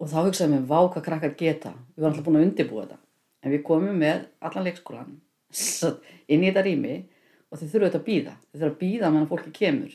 [0.00, 3.00] og þá hugsaðum við, vá hvað krakkar geta, við varum alltaf búin að undirbúa þetta,
[3.44, 5.10] en við komum með allan leikskólan
[6.32, 6.94] inn í þetta rými
[7.50, 9.94] og þau þurfum þetta að býða, þau þurfum að býða meðan fólki kemur,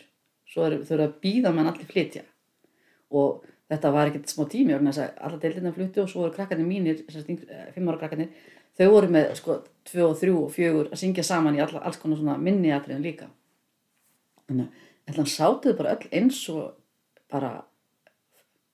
[0.52, 2.24] svo þurfum að býða meðan allir flytja.
[3.16, 6.36] Og þetta var ekkert smá tími vegna þess að alla deildina fluttu og svo voru
[6.36, 8.30] krakkarnir mínir, eh, fimm ára krakkarnir,
[8.78, 11.98] þau voru með sko tvö og þrjú og fjögur að syngja saman í alla, alls
[11.98, 13.30] konar svona minni atriðin líka.
[14.46, 14.68] Þannig
[15.08, 16.76] að þannig sátuðu bara öll eins og
[17.32, 17.52] bara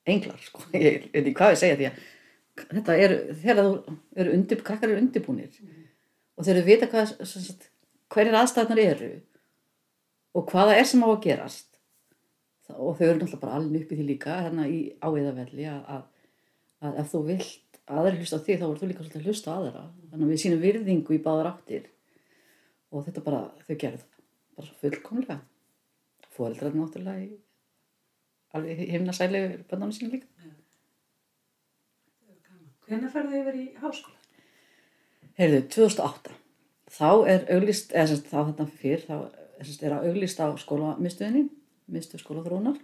[0.05, 2.01] englar sko, ég veit ekki hvað ég segja því að
[2.61, 5.59] þetta eru, þegar þú eru undir, krakkar eru undirbúnir
[6.35, 7.13] og þeir eru vita hvað,
[8.11, 9.11] hverjir aðstæðnar eru
[10.35, 11.70] og hvaða er sem á að gerast
[12.77, 16.07] og þau eru náttúrulega bara alveg uppi því líka hérna í áiðavelli að,
[16.81, 19.51] að, ef þú vilt aðra hlusta á þig þá voru þú líka svolítið að hlusta
[19.51, 19.83] á aðra.
[20.11, 21.87] Þannig að við sínum virðingu í báðar áttir.
[22.91, 24.25] Og þetta bara, þau gerðu það
[24.57, 25.39] bara svo fullkomlega.
[26.31, 27.31] Fóreldrar náttúrulega í
[28.55, 30.27] alveg himnasæli bönnarnu sín líka.
[32.87, 34.17] Hvenær ferðu yfir í háskóla?
[35.39, 36.37] Heyrðu, 2008
[36.91, 41.45] þá er auglist, eða semst þá þarna fyrr þá er, er að auglist á skólamistuðinni
[41.93, 42.81] mistuð skólaþróunar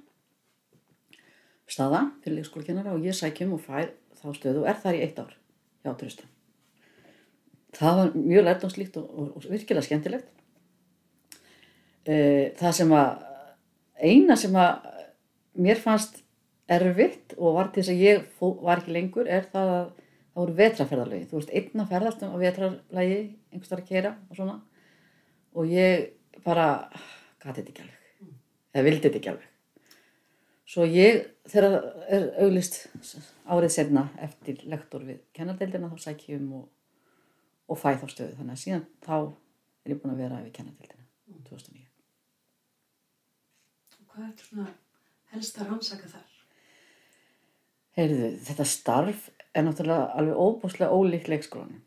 [1.68, 3.92] staða fyrir leikskólakennara og ég sækjum og fær
[4.22, 5.36] þá stöðu og er þar í eitt ár
[5.84, 6.30] hjá Trösta
[7.78, 10.34] það var mjög lærdomslíkt og, og, og virkilega skemmtilegt
[12.08, 13.24] Eh, það sem að
[14.08, 14.86] eina sem að
[15.60, 16.22] mér fannst
[16.72, 20.40] erfitt og var til þess að ég fó, var ekki lengur er það að það
[20.40, 21.28] voru vetraferðarlegi.
[21.28, 23.20] Þú veist, einn að ferðast um á vetrarlegi,
[23.52, 24.58] einhvers þar að kera og svona.
[25.58, 26.68] Og ég bara
[27.44, 28.07] gati þetta ekki alveg.
[28.78, 29.54] Eða vildi þetta ekki alveg.
[30.68, 31.78] Svo ég, þegar
[32.14, 32.76] er auglist
[33.50, 36.68] árið senna eftir lektor við kennardeildina, þá sæk ég um og,
[37.72, 38.36] og fæ þá stöðu.
[38.38, 41.08] Þannig að síðan þá er ég búin að vera við kennardeildina
[41.48, 41.88] 2009.
[43.98, 44.68] Og hvað er svona
[45.34, 46.38] helst að rannsaka þar?
[47.98, 51.82] Heyrðu, þetta starf er náttúrulega alveg óbúslega ólíkt leikskólanum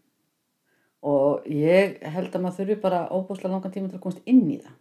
[1.06, 4.58] og ég held að maður þurfi bara óbúslega langan tíma til að komast inn í
[4.60, 4.79] það.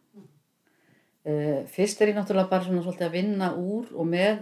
[1.30, 4.39] Uh, fyrst er ég náttúrulega bara svona svolítið að vinna úr og með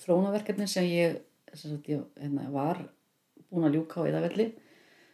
[0.00, 1.18] þróunaverkefni sem ég,
[1.52, 2.78] sem sagt, ég hérna, var
[3.50, 4.46] búin að ljúka á eðavelli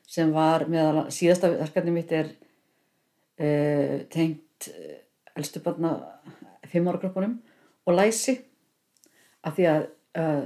[0.08, 4.94] sem var meðal síðasta verkefni mitt er uh, tengt uh,
[5.34, 5.96] elstu barna
[6.68, 7.38] fimm ára gröppunum
[7.88, 8.36] og læsi
[9.42, 9.82] af því að
[10.20, 10.44] uh,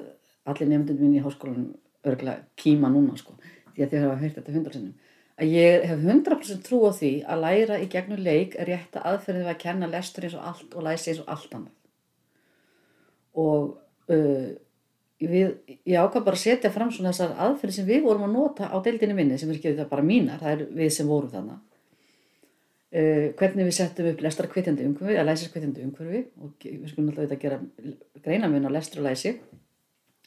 [0.48, 1.72] allir nefndunum minn í háskólanum
[2.06, 3.34] örgulega kýma núna sko,
[3.74, 5.11] því að þið hafa heyrt þetta hundarsinnum
[5.42, 9.08] að ég hef 100% trú á því að læra í gegnum leik er rétt að
[9.12, 11.72] aðferðið við að kenna lestur eins og allt og læsi eins og allt annað.
[13.42, 14.48] Og uh,
[15.18, 15.54] við,
[15.88, 18.76] ég ákvað bara að setja fram svona þessar aðferði sem við vorum að nota á
[18.84, 21.58] deildinni minni sem er ekki það bara mínar, það er við sem vorum þarna.
[22.92, 27.10] Uh, hvernig við settum upp lestar kvittandi umhverfi, að læsir kvittandi umhverfi og við skulum
[27.10, 27.60] alltaf þetta gera
[28.22, 29.38] greinamun á lestur og læsi.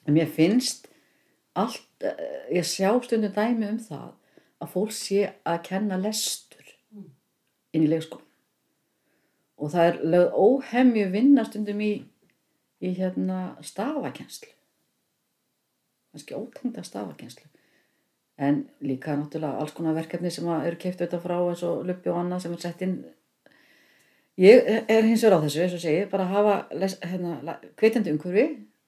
[0.05, 0.89] En mér finnst
[1.55, 4.13] allt, uh, ég sjá stundum dæmi um það
[4.65, 6.73] að fólk sé að kenna lestur
[7.75, 8.23] inn í leikskólan
[9.55, 11.93] og það er lögð óhemju vinna stundum í,
[12.83, 14.51] í hérna stafakenslu
[16.11, 17.47] kannski ótengda stafakenslu
[18.37, 22.19] en líka náttúrulega alls konar verkefni sem eru keift auðvitað frá eins og luppi og
[22.19, 22.95] annað sem er sett inn.
[24.41, 26.55] Ég er hins vegar á þessu eins og segi, bara að hafa
[27.07, 28.45] hérna, kveitandi umhverfi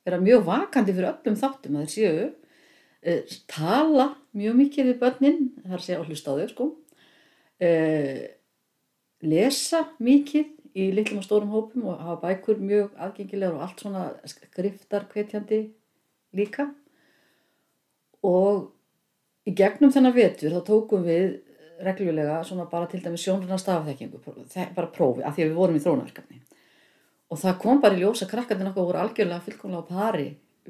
[0.08, 5.40] vera mjög vakandi fyrir öllum þáttum að þeir séu uh, tala mjög mikið við börnin
[5.66, 6.68] er að segja að hlusta á þau sko.
[7.58, 8.24] Uh,
[9.26, 14.08] lesa mikið í litlum og stórum hópum og hafa bækur mjög aðgengilegar og allt svona
[14.30, 15.64] skriftar hvetjandi
[16.38, 16.70] líka.
[18.26, 18.68] Og
[19.48, 21.40] í gegnum þennan vetur þá tókum við
[21.84, 24.22] reglulega svona bara til dæmis sjónruna stafþekkingu,
[24.76, 26.42] bara prófi af því að við vorum í þrónaverkefni
[27.28, 30.28] og það kom bara í ljós að krakkarnir okkar voru algjörlega fullkomlega á pari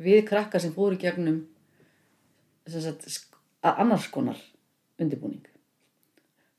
[0.08, 1.43] við krakkar sem fóru gegnum
[2.67, 3.08] sagt,
[3.63, 4.39] annars konar
[5.02, 5.46] undirbúning.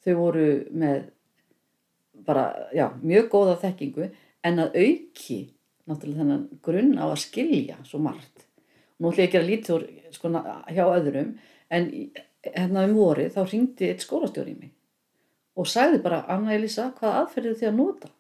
[0.04, 1.08] Þau voru með
[2.26, 4.08] bara, já, mjög góða þekkingu
[4.46, 5.38] en að auki
[5.88, 8.46] náttúrulega þennan grunn á að skilja svo margt.
[8.98, 10.30] Nú ætlum ég ekki að lítur sko,
[10.74, 11.36] hjá öðrum
[11.70, 11.88] en
[12.44, 14.74] hérna um vorið þá ringdi eitt skólastjóri í mig
[15.58, 18.10] og sagði bara Anna Elisa hvað aðferðið þið að nota?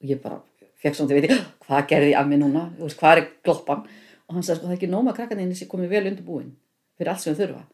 [0.00, 0.38] Og ég bara
[0.80, 3.82] fekk svona til að viti hvað gerði ég að mig núna, hvað er gloppan?
[4.28, 6.52] Og hann sagði sko það er ekki nóma krakkaninni sem komið vel undirbúin
[6.98, 7.64] fyrir allt sem þau þurfa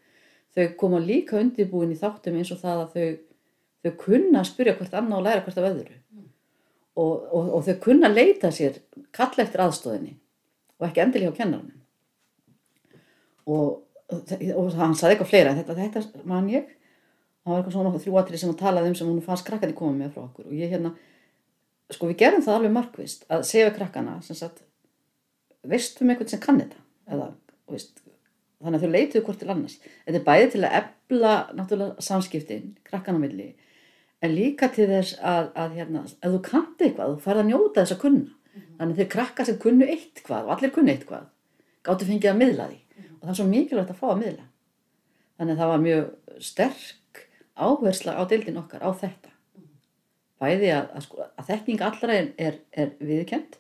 [0.57, 3.09] þau koma líka undirbúin í þáttum eins og það að þau,
[3.85, 5.97] þau kunna að spyrja hvert annað og læra hvert af öðru.
[6.17, 6.29] Mm.
[7.03, 8.79] og, og, og þau kunna að leita sér
[9.15, 10.15] kalla eftir aðstóðinni
[10.77, 11.83] og ekki endilega á kennarinn
[13.47, 16.73] og, og hann saði eitthvað fleira þetta, þetta man ég.
[17.47, 20.17] Það var eitthvað svona þrjúatrið sem hann talaði um sem hún fannst krakkandi koma með
[20.17, 20.49] frá okkur.
[20.51, 20.97] Og ég hérna
[21.95, 24.65] sko við gerum það alveg markvist að segja krakkana sem sagt
[25.67, 26.83] veistum eitthvað sem kann þetta?
[27.07, 27.29] Eða
[27.71, 28.03] veist
[28.63, 32.75] þannig að þau leituðu hvort til annars þetta er bæði til að ebla náttúrulega samskiptin,
[32.87, 33.49] krakkan á milli
[34.25, 37.83] en líka til þess að, að hérna, ef þú kanti eitthvað, þú farið að njóta
[37.83, 38.77] þess að kunna mm -hmm.
[38.79, 41.27] þannig að þeir krakka sem kunnu eitt hvað og allir kunnu eitt hvað
[41.85, 43.17] gáttu fengið að miðla því mm -hmm.
[43.17, 44.47] og það er svo mikilvægt að fá að miðla
[45.37, 46.05] þannig að það var mjög
[46.41, 49.79] sterk áhersla á deildin okkar á þetta mm -hmm.
[50.41, 53.59] bæði að, að, sko, að þekking allra er, er, er viðkjönd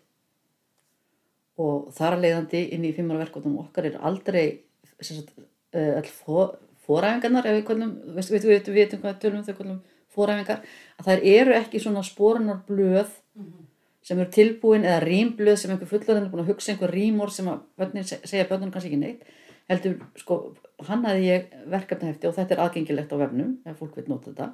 [1.57, 4.65] og þar að leiðandi inn í fimmara verkvöldum okkar er aldrei
[5.03, 6.57] all eh,
[6.87, 9.81] foræfingarnar ef við kvöldum, við, veitum hvað tölum þau kvöldum
[10.17, 10.63] foræfingar
[10.97, 13.65] að þær eru ekki svona sporunar blöð mm -hmm.
[14.03, 17.49] sem eru tilbúin eða rýmblöð sem einhver fullarinn er búin að hugsa einhver rýmor sem
[17.49, 19.23] að börnir segja börnum kannski ekki neitt
[19.69, 20.55] heldur, sko,
[20.87, 24.53] hann hafði ég verkefnahefti og þetta er aðgengilegt á vefnum ef fólk vil nota þetta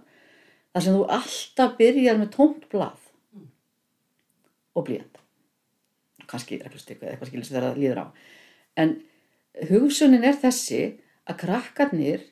[0.72, 3.00] þar sem þú alltaf byrjar með tómt blað
[3.36, 3.48] mm.
[4.74, 5.18] og blíjand
[6.26, 8.06] kannski reglustykku eða eitthvað skilur sem það líður á
[8.76, 8.94] en
[9.68, 10.82] hugsunin er þessi
[11.28, 12.26] að krakkarnir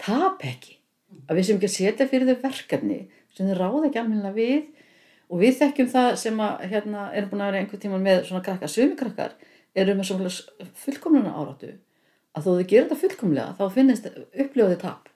[0.00, 0.76] tap ekki.
[1.28, 2.98] Að við sem ekki að setja fyrir þau verkefni
[3.34, 4.68] sem þau ráða ekki almenna við.
[5.28, 8.44] Og við þekkjum það sem að hérna, erum búin að vera einhver tíma með svona
[8.46, 9.34] krakkar, sömukrakkar
[9.76, 11.74] erum með svona fullkomluna áratu
[12.32, 15.10] að þó þau gera þetta fullkomlega þá finnist uppljóðið tap.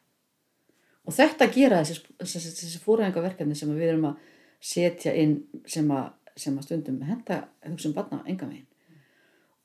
[1.09, 4.29] Og þetta gera þessi, þessi, þessi fóræðinga verkefni sem við erum að
[4.63, 8.69] setja inn sem að, sem að stundum henda hugsa um barna enga megin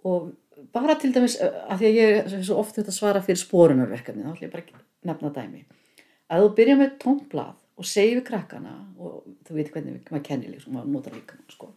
[0.07, 0.31] og
[0.73, 4.31] bara til dæmis að því að ég er svo oft þetta svara fyrir spórunarverkefni þá
[4.31, 5.63] ætlum ég bara ekki nefna dæmi.
[6.27, 10.53] Að þú byrja með tónblad og segi við krakkana og þú veit hvernig maður kennir
[10.55, 11.69] líka, maður notar líka sko,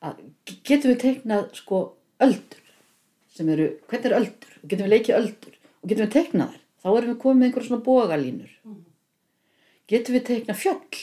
[0.00, 0.22] að
[0.66, 1.82] getum við teiknað sko
[2.24, 2.62] öldur
[3.36, 4.54] sem eru, hvernig er öldur?
[4.62, 5.58] Og getum við leikið öldur?
[5.82, 6.62] Og getum við teiknað þær?
[6.86, 8.54] Þá erum við komið með einhverjum svona bogalínur.
[8.64, 8.80] Mm.
[9.92, 11.02] getum við teiknað fjöll?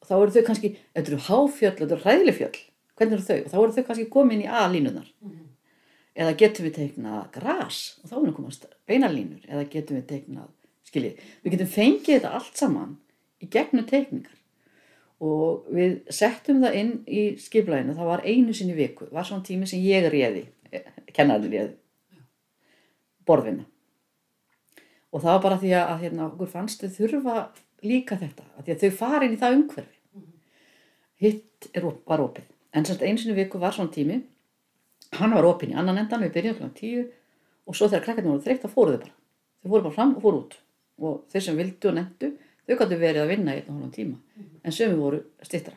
[0.00, 2.56] Og þá eru þau kannski, þetta eru háfjöll, þetta eru hræðileg fjöll
[2.96, 3.36] hvernig eru þau?
[3.42, 5.45] Og þá eru þau kannski komið inn í A-línunar mm
[6.16, 7.80] eða getum við teiknað gras?
[8.00, 10.48] Og þá erum við komast beinalínur eða getum við teiknað,
[10.88, 12.96] skiljið, við getum fengið þetta allt saman
[13.42, 14.34] í gegnum teikningar.
[15.26, 19.68] Og við settum það inn í skiplæðinu, það var einu sinni viku, var svona tími
[19.68, 20.44] sem ég réði,
[21.16, 21.72] kennarinn réði,
[23.28, 23.64] borðvinna.
[25.12, 27.36] Og það var bara því að hérna okkur fannst þau þurfa
[27.86, 30.24] líka þetta, að því að þau fari inn í það umhverfi,
[31.24, 34.20] hitt er, var opið, en semst einu sinni viku var svona tími
[35.14, 36.72] hann var opinn í annan endan við byrjum kl.
[36.80, 37.06] 10
[37.66, 39.14] og svo þegar krakkarnir voru þreytt þá fóruðu bara.
[39.62, 40.58] Þau fóru bara fram og fóru út.
[41.02, 42.30] Og þeir sem vildu og nefndu
[42.66, 44.46] þau gætu verið að vinna í einn og hálfum tíma.
[44.62, 45.76] En sömu voru stittra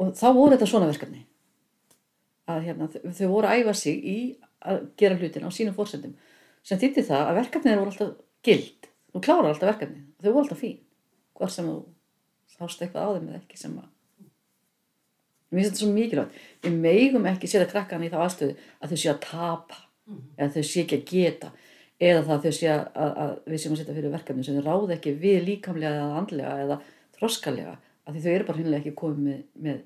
[0.00, 1.22] og þá voru þetta svona verkefni.
[2.50, 4.16] Að hérna, þau voru að æfa sig í
[4.64, 6.16] að gera hlutin á sínum fórsendum
[6.64, 8.88] sem þýtti það að verkefnið voru alltaf gild.
[9.14, 10.06] Þú klárar alltaf verkefnið.
[10.20, 10.78] Þau voru alltaf fín.
[11.34, 11.76] Hvort sem þú
[12.54, 13.90] sást eitthvað á þeim eða ekki sem að
[15.54, 18.98] mér finnst þetta svo mikilvægt við meigum ekki setja krakkan í þá aðstöðu að þau
[19.02, 20.28] sé að tapa mm -hmm.
[20.38, 21.52] eða þau sé ekki að geta
[22.00, 24.64] eða það þau sé að, að, að við séum að setja fyrir verkefni sem þau
[24.68, 26.80] ráð ekki við líkamlega eða andlega eða
[27.18, 29.78] þroskallega að þau eru bara hinnlega ekki komið með, með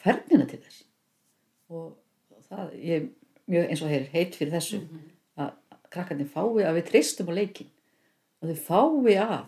[0.00, 0.84] fernina til þess
[1.70, 1.96] og
[2.48, 3.08] það ég
[3.50, 5.08] mjög eins og heyr heit fyrir þessu mm -hmm.
[5.44, 5.50] að
[5.90, 7.70] krakkarnir fái að við treystum á leikin
[8.40, 9.42] og þau fái að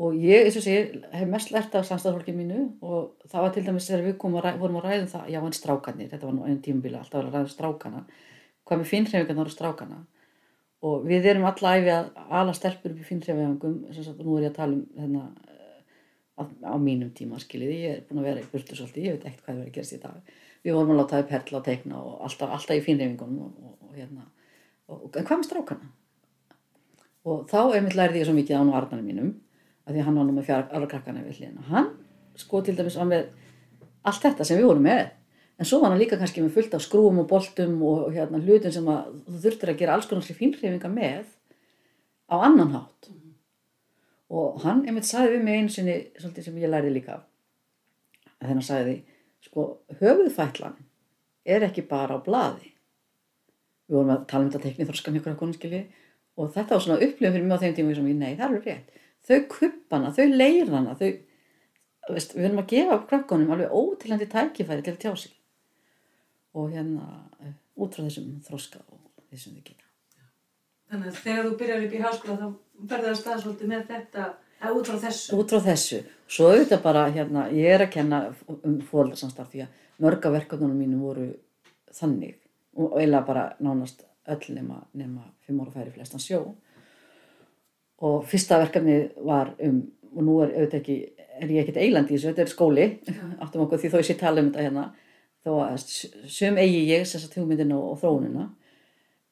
[0.00, 3.64] og ég, eins og segir, hef mest lært af samstæðarfólkið mínu og það var til
[3.66, 6.36] dæmis þegar við komum að, vorum að ræða um það, já en strákanir, þetta var
[6.36, 8.02] nú einn tímubíla alltaf að ræða um strákana,
[8.64, 10.00] hvað með finnhreyfingarna voru strákana.
[10.82, 12.08] Og við erum alla æfi að
[12.40, 15.28] ala stelpur upp í finnhreyfingum, nú er ég að tala um þennan
[16.40, 19.28] á, á mínum tíma skiljiði, ég er búin að vera í burtu svolítið, ég veit
[19.28, 20.34] ekkert hvað er verið að gerast í dag.
[20.62, 23.78] Við vorum að láta þau perla og teikna og alltaf, alltaf í fínreifingunum og, og,
[23.86, 24.26] og hérna.
[24.88, 25.06] Og,
[27.22, 29.32] og þá einmitt lærði ég svo mikið á nú Arnarinn mínum
[29.86, 31.90] að því að hann var nú með fjara alveg krakkana við hlýðina hann
[32.38, 33.26] sko til dæmis var með
[34.08, 35.04] allt þetta sem við vorum með.
[35.60, 38.74] En svo var hann líka kannski með fullt af skrúum og boltum og hérna hlutin
[38.74, 41.26] sem að þú þurftir að gera alls konar fínreifingar með
[42.32, 43.10] á annan hátt.
[44.32, 47.18] Og hann einmitt sagði við mig sinni svolítið sem ég lærði líka
[48.40, 48.96] að þennan sagði
[49.44, 49.66] sko
[50.00, 50.78] höfuðfætlan
[51.44, 52.72] er ekki bara á blaði.
[53.86, 55.82] Við vorum að tala um þetta teknið þorskan ykkur af konum skilji
[56.40, 58.48] og þetta var svona upplifum fyrir mig á þeim tíma sem ég nei það er
[58.48, 61.10] alveg rétt þau kuppana, þau leirana þau,
[62.10, 65.36] veist, við höfum að gefa krakkonum alveg ótilandi tækifæri til að tjá sig.
[66.58, 67.06] Og hérna
[67.40, 69.88] eh, út frá þessum þroska og þessum við gera.
[70.92, 72.48] Þannig að þegar þú byrjar upp í háskóla þá
[72.90, 74.26] ferður það að staða svolítið með þetta,
[74.60, 75.38] eða út frá þessu.
[75.38, 78.20] út frá þessu, svo auðvitað bara hérna, ég er að kenna
[78.58, 81.30] um fóröldarsamstarf því að mörga verkefnunum mínu voru
[81.94, 82.36] þannig.
[82.76, 86.42] Og eiginlega bara nánast öll nema, nema fimm ára færi flestan sjó
[88.02, 90.96] og fyrsta verkefni var um og nú er auðvitað ekki,
[91.40, 92.86] er ég ekkert eilandi í þessu, þetta er skóli.
[93.40, 94.82] Áttum okkur því þó ég sé tala um þetta hérna
[95.42, 95.86] þó að
[96.30, 98.44] sum eigi ég þess að hugmyndina og, og þróunina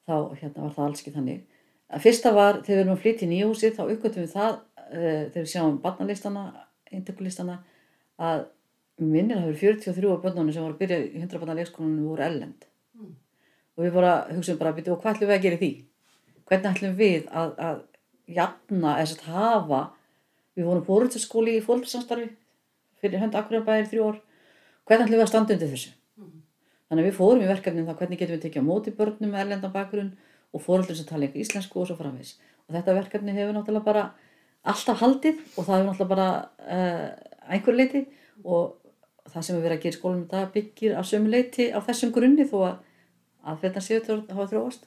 [0.09, 1.42] þá hérna var það alls ekki þannig.
[1.90, 5.22] Að fyrsta var þegar við erum að flytja í nýjúsið þá uppgötum við það uh,
[5.35, 6.46] þegar við sjáum barnalistana,
[6.90, 7.59] eintökulistana
[8.20, 8.46] að
[9.00, 13.14] það eru 43 af börnunum sem voru að byrja í 100 barnalegskonunum voru ellend Mm.
[13.78, 15.68] og við bara hugsaum bara og hvað ætlum við að gera því?
[16.50, 17.76] Hvernig ætlum við að, að
[18.36, 19.80] jafna eða að hafa.
[20.58, 22.28] Við vorum fóröldaskóli í fóröldarsamstarfi
[23.00, 24.18] fyrir hönd Akureyrarbæðir þrjú ár.
[24.88, 25.92] Hvernig ætlum við að standa undir þessu?
[26.20, 26.42] Mm.
[26.90, 29.42] þannig að við fórum í verkefnin það hvernig getum við tekið á móti börnum með
[29.44, 30.10] erlendan bakgrunn
[30.50, 32.34] og fóröldur sem tala eitthvað íslensku og svo framvegis.
[32.66, 34.04] Og þetta verkefni hefur náttúrulega bara
[34.66, 36.28] alltaf haldið og það hefur náttúrulega bara
[36.66, 37.08] uh,
[37.54, 38.04] einhver leiti
[38.44, 38.76] og
[39.30, 42.12] það sem við verið að gera í skólum dag byggir á sömu leiti á þessum
[42.14, 44.86] grunni þó að séu að hafa þróast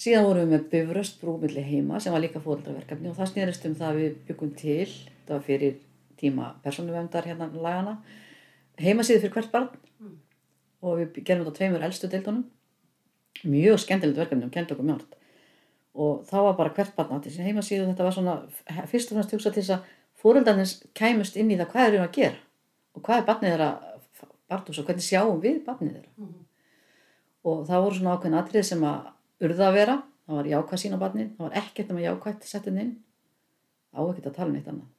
[0.00, 3.76] síðan vorum við með bifröst brúmilli heima sem var líka fóröldarverkefni og það snýrist um
[3.76, 5.78] það að við byggum til þetta var fyrir
[6.20, 7.98] tíma persónuvendar hérna lagana
[8.80, 9.70] heimasíði fyrir hvert barn.
[10.00, 10.16] Mm.
[10.80, 12.44] og við gerum þetta á tveimur elstu deildunum.
[13.44, 15.02] Mjög skemmtilegt verkefni og kendi okkur mjög
[16.00, 18.36] og þá var bara hvert barn átti sín heimasíðu og þetta var svona
[18.88, 19.88] fyrst og fremst hugsa til þess að
[20.22, 22.38] fóröldarnir kæmust inn í það hvað erum við að gera.
[22.94, 23.70] Og hvað er barnið þeirra
[24.50, 26.12] barndús og hvernig sjáum við barnið þeirra?
[26.16, 26.36] Mm.
[27.50, 29.10] og það voru svona ákveðin atrið sem að
[29.44, 31.28] urða að vera, það var jákvæð sín á barnið.
[31.36, 32.96] Það var ekkert nema jákvætt settin inn.
[33.96, 34.90] Á ekkert að tala um neitt annað.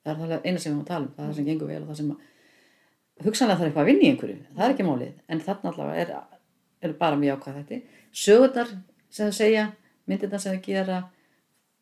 [0.00, 1.80] Það er það eina sem við að tala um, það er það sem gengur vel
[1.82, 2.28] og það sem að
[3.26, 4.36] hugsanlega það er eitthvað að vinna í einhverju.
[4.56, 6.38] Það er ekki málið, en þarna allavega er,
[6.80, 7.80] er bara mjög jákvæð þetta
[8.22, 8.72] sögurnar
[9.10, 9.66] sem þau segja,
[10.08, 11.00] myndirnar sem þau gera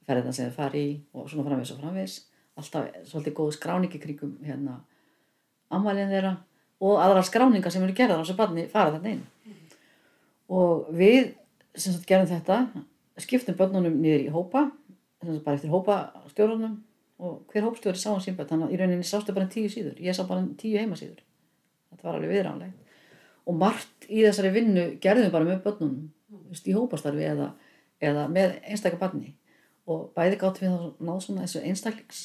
[0.08, 2.18] ferðirnar sem þau fari í og svona framvegis og framvegis.
[2.58, 4.80] Alltaf svolítið góð skráningi kringum hérna
[5.70, 6.34] ammælinn þeirra
[6.82, 9.22] og aðra skráningar sem eru gerðar á þessu barni fara þarna inn.
[10.48, 11.34] Og við
[11.78, 12.58] sem sagt gerðum þetta
[13.22, 14.68] skiptum börnunum niður í hópa
[15.22, 15.96] sem sagt bara eftir hópa
[16.32, 16.76] stjórnunum
[17.18, 18.50] og hver hópstjóri sá hann sín börn.
[18.50, 19.96] Þannig að í rauninni sástu bara tíu síður.
[19.98, 21.24] Ég sá bara tíu heimasíður.
[21.90, 22.84] Þetta var alveg viðránlegt
[23.48, 27.52] og margt í þessari vinnu gerðum við bara með börnunum þú veist, í hópastarfi eða,
[28.04, 29.34] eða með einstakar barni.
[29.88, 32.20] Og bæði gáttum við þá náð svona þessu einstaklings.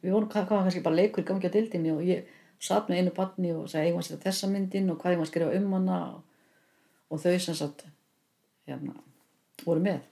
[0.00, 2.30] Við vorum, hvað hvað var kannski bara leikur gangi á dildinni og ég
[2.62, 5.30] satt með einu barni og sagði eigum að setja þessa myndin og hvað eigum að
[5.32, 5.98] skrifa um hana?
[6.14, 6.22] Og,
[7.12, 7.84] og þau sem sagt
[8.66, 8.94] hérna,
[9.64, 10.02] voru með.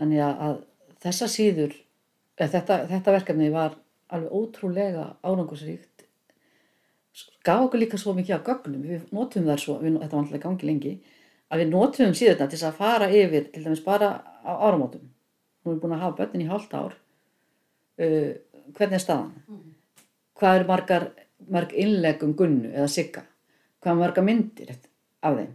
[0.00, 0.60] Þannig að,
[1.02, 1.74] þessa síður
[2.38, 3.76] þetta, þetta verkefni var
[4.12, 6.06] alveg ótrúlega árangursríkt.
[7.44, 8.84] Gaf okkur líka svo mikið af gögnum.
[8.86, 10.92] Við notum þar svo, við, þetta var alltaf gangi lengi
[11.52, 15.04] að við notum síðurna til þess að fara yfir til dæmis bara á áramótum.
[15.62, 16.94] Erum við búin að hafa börnin í hálft ár.
[18.00, 18.32] Uh,
[18.72, 19.34] hvernig er staðan?
[19.48, 19.74] Mm.
[20.40, 21.04] hvað er margar
[21.52, 23.26] marg innlegum gunnu eða sigga?
[23.82, 25.52] Hvað er margar myndir af þeim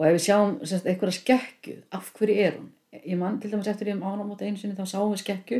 [0.00, 2.70] og ef við sjáum semst, einhverja skekkju af hverju er hún?
[3.04, 5.58] Ég man til dæmis eftir ég um ánamóta einu sinni þá sáum við skekkju.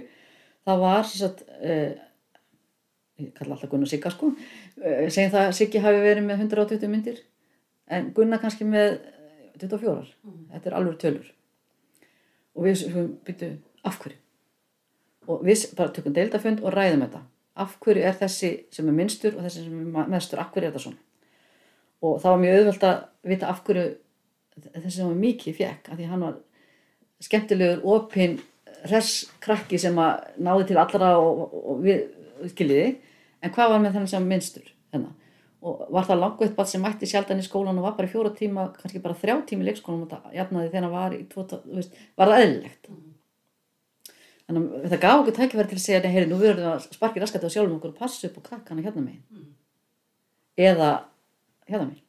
[0.64, 1.93] Það var semst, uh,
[3.20, 4.32] ég kalla alltaf gunnu sigga sko.
[4.80, 7.20] Uh, segjum það að siggi hafi verið með 120 myndir
[7.91, 10.43] en gunna kannski með eh, 24 Mm.
[10.55, 11.30] þetta er alveg tölur.
[12.57, 12.84] Og við
[13.26, 13.51] byrju
[13.84, 14.18] af hverju?
[15.28, 17.22] Og við bara tökum deildafund og ræðum þetta.
[17.61, 20.72] Af hverju er þessi sem er minnstur og þessi sem er mestur, af hverju er
[20.72, 21.03] þetta svona?
[22.01, 23.84] Og það var mjög auðvelt að vita af hverju
[24.68, 26.38] þessi sem var mikið fekk af því að hann var
[27.20, 28.38] skemmtilegur opinn
[28.88, 32.92] hress krakki sem að náði til allra og, og, og við skiljiði.
[33.40, 35.12] En hvað var með þennan sem minnstur hérna?
[35.61, 38.32] Og var það langu eitt sem mætti sjaldan í skólan og var bara í fjóra
[38.32, 41.44] tíma, kannski bara þrjá tíma í leikskólanum og það jafnaði þegar hann var í tvo,
[41.74, 42.92] veist, var það eðlilegt?
[44.46, 47.20] Þannig að þetta gaf okkur tækifæri til að segja heyri, nú verðum við að sparki
[47.22, 49.20] raskat á sjálfum okkur og passa upp og krakkana hérna megin.
[49.30, 49.50] Mm.
[50.61, 50.88] eða
[51.68, 52.06] hérna megin.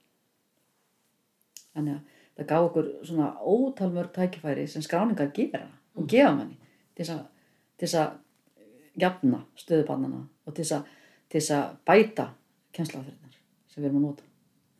[1.75, 2.10] Þannig að
[2.41, 6.57] það gaf okkur svona ótalmörg tækifæri sem skráningar gera og gefa manni
[6.95, 12.29] til þess að, að jafna stöðubannana og til þess að, að bæta
[12.75, 13.37] kennslaferðinar
[13.71, 14.27] sem við erum að nota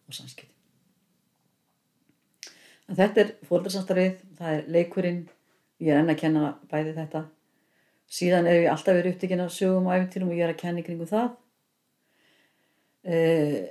[0.07, 0.51] og samskipti.
[2.91, 5.21] En þetta er fóldarsamstarfið, það er leikurinn,
[5.79, 7.21] ég er enn að kenna bæði þetta.
[8.11, 10.81] Síðan er ég alltaf verið upptekinn af sögum og æfintýrum og ég er að kenna
[10.81, 11.29] í kringu það.
[13.07, 13.61] Eh,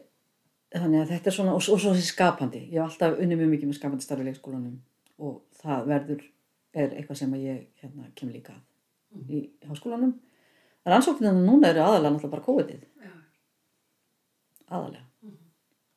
[0.74, 2.60] þannig að þetta er svona, og, og svo þessi skapandi.
[2.70, 4.76] Ég hef alltaf unnið mjög mikið með skapandi starfi í leikskólanum
[5.20, 6.26] og það verður,
[6.72, 10.14] er eitthvað sem ég hérna, kem líka að í háskólanum.
[10.86, 13.10] Rannsóknirna núna eru aðalega náttúrulega bara COVID-ið, Já,
[14.70, 15.04] aðalega.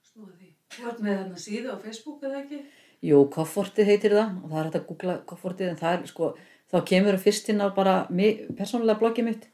[0.09, 0.49] snúa því.
[0.73, 2.59] Þú ert með þarna síðu á Facebook eða ekki?
[3.03, 6.29] Jú, koffortið heitir það og það er hægt að googla koffortið en það er sko,
[6.71, 7.95] þá kemur það fyrst inn á bara
[8.57, 9.47] persónulega bloggið mitt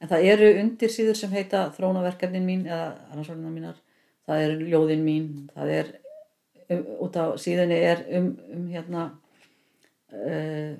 [0.00, 3.80] en það eru undir síður sem heita þrónaverkefnin mín eða rannsóknina mínar
[4.26, 5.30] það eru ljóðin mín.
[5.54, 5.92] Það er,
[6.68, 9.08] um, út á síðunni er um, um hérna
[10.12, 10.76] uh,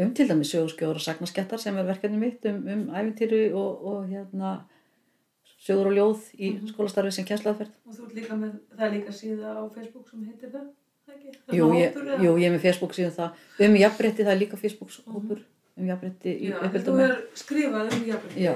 [0.00, 4.06] um til dæmis sögurskjóður og sagnaskettar sem er verkefni mitt um, um æfintýru og, og
[4.10, 4.54] hérna
[5.64, 9.16] sögur og ljóð í skólastarfi sem kjænslaðferð Og þú ert líka með, það er líka
[9.16, 10.70] síða á Facebook sem heitir það,
[11.06, 11.34] það ekki?
[11.34, 13.44] Það er Jú ég, hópur jú, ég er með Facebook síðan það.
[13.66, 15.44] Um jafnrétti, það er líka Facebook hópur.
[15.74, 18.52] Um jafnrétti í Já, þú er skrifað um Já.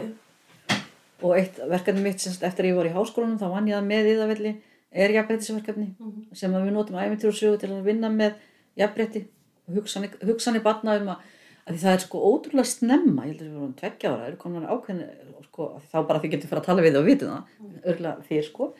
[1.22, 3.88] Og eitt verkefni mitt semst eftir að ég var í háskólanum þá vann ég það
[3.90, 4.52] með yðavelli
[4.92, 6.28] er jafnréttisverkefni Mhm.
[6.34, 8.34] sem að við notum æfintir og sögu til að vinna með
[8.78, 9.24] jafnrétti
[9.68, 11.24] og hugsanir, hugsanir batna um að,
[11.68, 14.64] að það er sko ótrúlega snemma ég heldur að við vorum tveggja ára, eru komin
[14.68, 15.02] ákveðin
[15.48, 17.42] sko, þá bara þið getur fyrir að tala við og vitum það
[17.84, 18.70] örgulega þér sko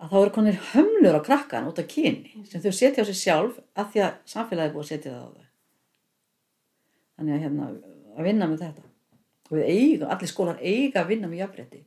[0.00, 3.14] að þá eru konir hömlur á krakkan út af kyni sem þau setja á sig
[3.20, 5.44] sjálf að því að samfélagi er búið að setja það á þau
[7.14, 7.68] þannig að hérna
[8.18, 8.82] að vinna með þetta
[9.50, 11.82] við eigum, allir skólar eiga að vinna með jafnrétti.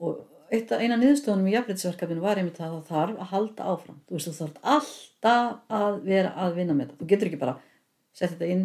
[0.00, 3.98] Og eitt af eina niðurstöðunum í jafnréttisverkefninu var einmitt að það þarf að halda áfram.
[4.06, 7.56] Þú veist þú þarf alltaf að vera að vinna með þetta þú getur ekki bara
[8.12, 8.64] sett þetta inn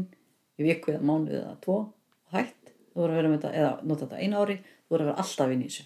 [0.57, 2.71] í viku eða mánuð eða tvo og hætt.
[2.93, 4.59] Þú voru að vera með þetta eða nota þetta einu ári.
[4.85, 5.85] Þú voru að vera alltaf að vinna í þessu.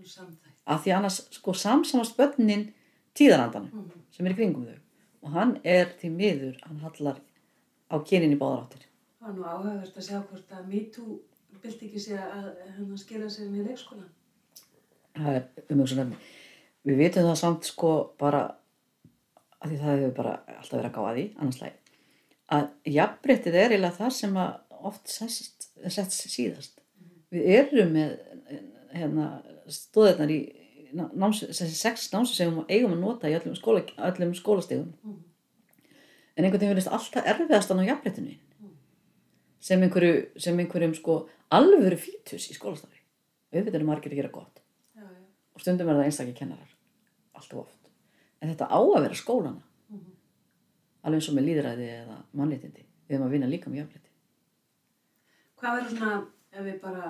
[0.00, 0.54] Og samþætt.
[0.70, 2.68] af því annars sko samsamast börnin
[3.18, 4.78] tíðarandanum sem er í kringum þau.
[5.20, 7.18] Og hann er til miður, hann hallar
[7.92, 8.86] á kynin í báðar áttir.
[9.20, 11.18] Það var nú áhugavert að sjá hvort að MeToo
[11.64, 14.08] bylti ekki sig að hennar skila sér í leikskólan.
[15.16, 16.20] það er umhugsunarni
[16.88, 18.46] við vitum það samt sko bara
[19.60, 21.80] að því það hefur bara alltaf verið að gá að því annarslæg
[22.50, 24.38] að jafnbrettið er eiginlega það sem
[24.80, 26.80] oft sest, sett síðast.
[27.30, 28.16] Við erum með
[28.94, 29.26] hérna,
[29.70, 30.40] stóðirnar í
[30.96, 34.88] náms, sex námsi sem við eigum að nota í öllum, skóla, öllum skólastegum
[36.34, 38.40] en einhvern veginn verðist alltaf erfiðast að ná jafnbrettinu inn.
[39.60, 41.20] Sem, einhverju, sem einhverjum sko
[41.52, 43.00] alvöru fítus í skólastafi
[43.50, 44.60] auðvitað eru margir að gera gott.
[44.94, 45.24] Já, já.
[45.54, 46.76] og stundum er það einstakir kennarar.
[47.38, 47.90] Alltaf oft.
[48.40, 49.66] En þetta á að vera skólana.
[51.00, 52.86] Alveg eins og með líðræði eða mannréttindi.
[53.08, 54.10] Við erum að vinna líka með jafnrétti.
[55.60, 56.18] Hvað verður svona,
[56.52, 57.06] ef við bara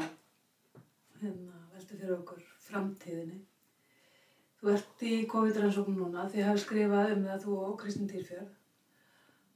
[1.20, 3.40] hérna, veltum fyrir okkur framtíðinni?
[4.60, 8.56] Þú ert í COVID-rannsóknum núna, þið hafið skrifað um það þú og Kristinn Týrfjörð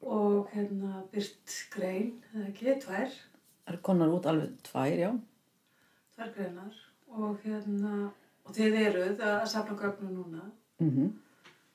[0.06, 3.10] og hérna byrt grein, eða ekki, tvær,
[3.64, 5.10] það eru konar út alveg tvær, já.
[6.14, 6.80] Tvær greinar.
[7.14, 8.10] Og hérna,
[8.44, 10.48] og þið eruð að safna gögnum núna.
[10.82, 11.12] Mm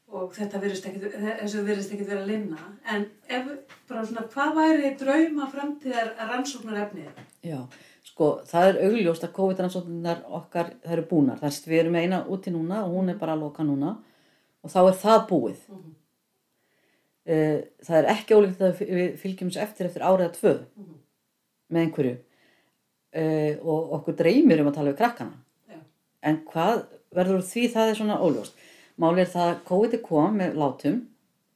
[0.10, 3.52] og þetta virðist ekkit, þessu virðist ekkit vera að linna, en ef,
[3.90, 7.22] bara svona, hvað væri drauma framtíðar rannsóknar efnið?
[7.46, 7.60] já,
[8.08, 11.42] sko, það er augljóst að COVID-rannsóknar okkar, það eru búnar.
[11.42, 13.96] Það er erum með eina úti núna og hún er bara að loka núna.
[14.66, 15.62] Og þá er það búið.
[15.70, 15.96] Mhm.
[17.30, 20.54] Eh, það er ekki ólíkt að við fylgjum þessu eftir eftir árið að tvö
[21.70, 22.16] með einhverju.
[23.10, 25.38] Uh, og okkur dreymir um að tala við krakkana.
[25.66, 25.78] Já.
[26.22, 26.84] en hvað
[27.18, 28.60] verður því það er svona óljóst.
[29.02, 31.00] Máli er það að COVID kom með látum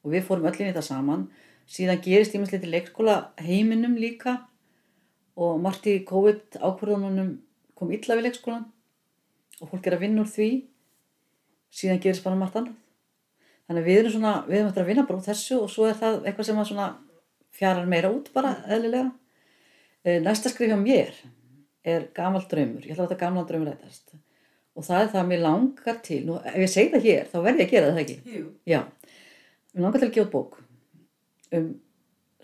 [0.02, 1.24] og við fórum öll í það saman.
[1.70, 4.36] Síðan gerist ímislegt í leikskóla heiminum líka
[5.38, 7.30] og margt í COVID ákvörðunum
[7.78, 8.66] kom illa við leikskólan
[9.60, 10.50] og fólk er að vinna úr því.
[11.70, 12.83] Síðan gerist bara margt annað
[13.68, 15.96] þannig við erum svona, við erum eftir að vinna bara úr þessu og svo er
[16.00, 16.88] það eitthvað sem að svona
[17.54, 19.12] fjarar meira út bara eðlilega.
[20.04, 21.14] Eh, Næsta skrif hjá mér
[21.84, 24.14] er gamall draumur, ég ætla að þetta gamla draumur rætast.
[24.74, 27.36] Og það er það að mér langar til, nú ef ég segi það hér þá
[27.44, 28.80] verð ég að gera það ekki, Jú, já.
[29.74, 30.56] Mér langar til að gefa út bók
[31.54, 31.68] um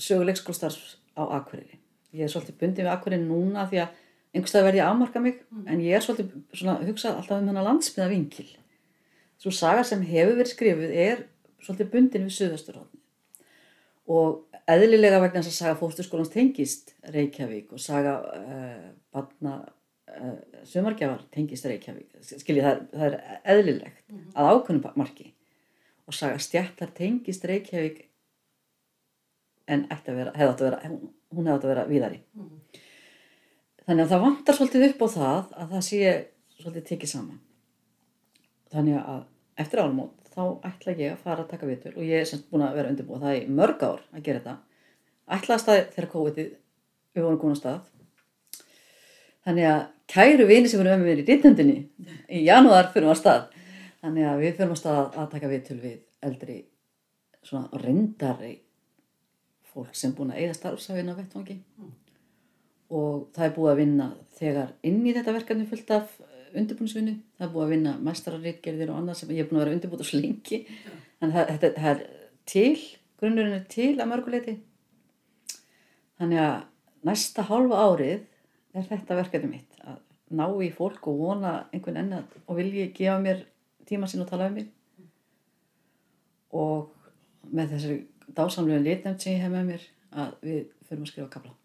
[0.00, 1.80] sögu leikskólastarfs á Akureyri.
[2.14, 3.98] Ég er svolítið bundin við Akureyri núna því að
[4.30, 7.66] einhverstað verð ég að afmarka mig en ég er svolítið svona hugsað alltaf um hennar
[7.66, 8.46] landsbyða vinkil
[9.40, 11.26] svo saga sem hefur verið skrifuð er
[11.64, 13.00] svolítið bundin við Suðvesturhóðni
[14.10, 19.56] og eðlilega vegna þess að saga fósturskólans tengist Reykjavík og saga uh, barna
[20.10, 20.36] uh,
[20.66, 22.16] sumargjafar tengist Reykjavík.
[22.26, 23.18] Skiljið það, það er
[23.54, 25.30] eðlilegt að ákveðnum marki.
[26.10, 28.06] Og saga stjættar tengist Reykjavík
[29.70, 32.24] en ætti að vera, hefði átt að vera hún, hefði átt að vera víðari.
[33.86, 36.02] Þannig að það vantar svolítið upp á það að það sé
[36.58, 37.38] svolítið tekið saman
[38.72, 39.20] þannig að
[39.60, 42.64] eftir álmót þá ætla ég að fara að taka vitul og ég er semst búin
[42.64, 44.56] að vera undirbúið það í mörg ár að gera þetta.
[45.36, 46.50] Ætla að staði þegar COVID-ið
[47.14, 47.80] við vorum á stað.
[49.46, 51.76] Þannig að kæru vini sem voru með mér í rítnendinni
[52.28, 53.46] í janúar fyrir á stað.
[54.00, 56.58] Þannig að við fyrir á stað að taka vitul við eldri
[57.46, 58.54] svona reyndari
[59.70, 61.58] fólk sem búin að eigða starfsafinn á vettvangi.
[62.90, 64.08] Og það er búið að vinna
[64.38, 66.16] þegar inn í þetta verkefni fullt af
[66.56, 69.76] undirbúinsvinnu, það er búið að vinna mæstararritgerðir og annað sem ég er búin að vera
[69.76, 70.60] undirbúið svo lengi,
[71.20, 72.02] en það, þetta, það er
[72.50, 72.74] til,
[73.20, 74.56] grunnurinn er til að mörguleiti
[76.20, 76.56] þannig að
[77.08, 78.26] næsta hálfa árið
[78.76, 80.00] er þetta verkefni mitt að
[80.36, 83.44] ná í fólk og vona einhvern enn að og vilji gefa mér
[83.88, 84.68] tíma sín og tala um mig.
[86.54, 86.90] Og
[87.50, 87.98] með þessari
[88.36, 91.56] dásamlega litnefnd sem ég hef með mér að við förum að skrifa kapla.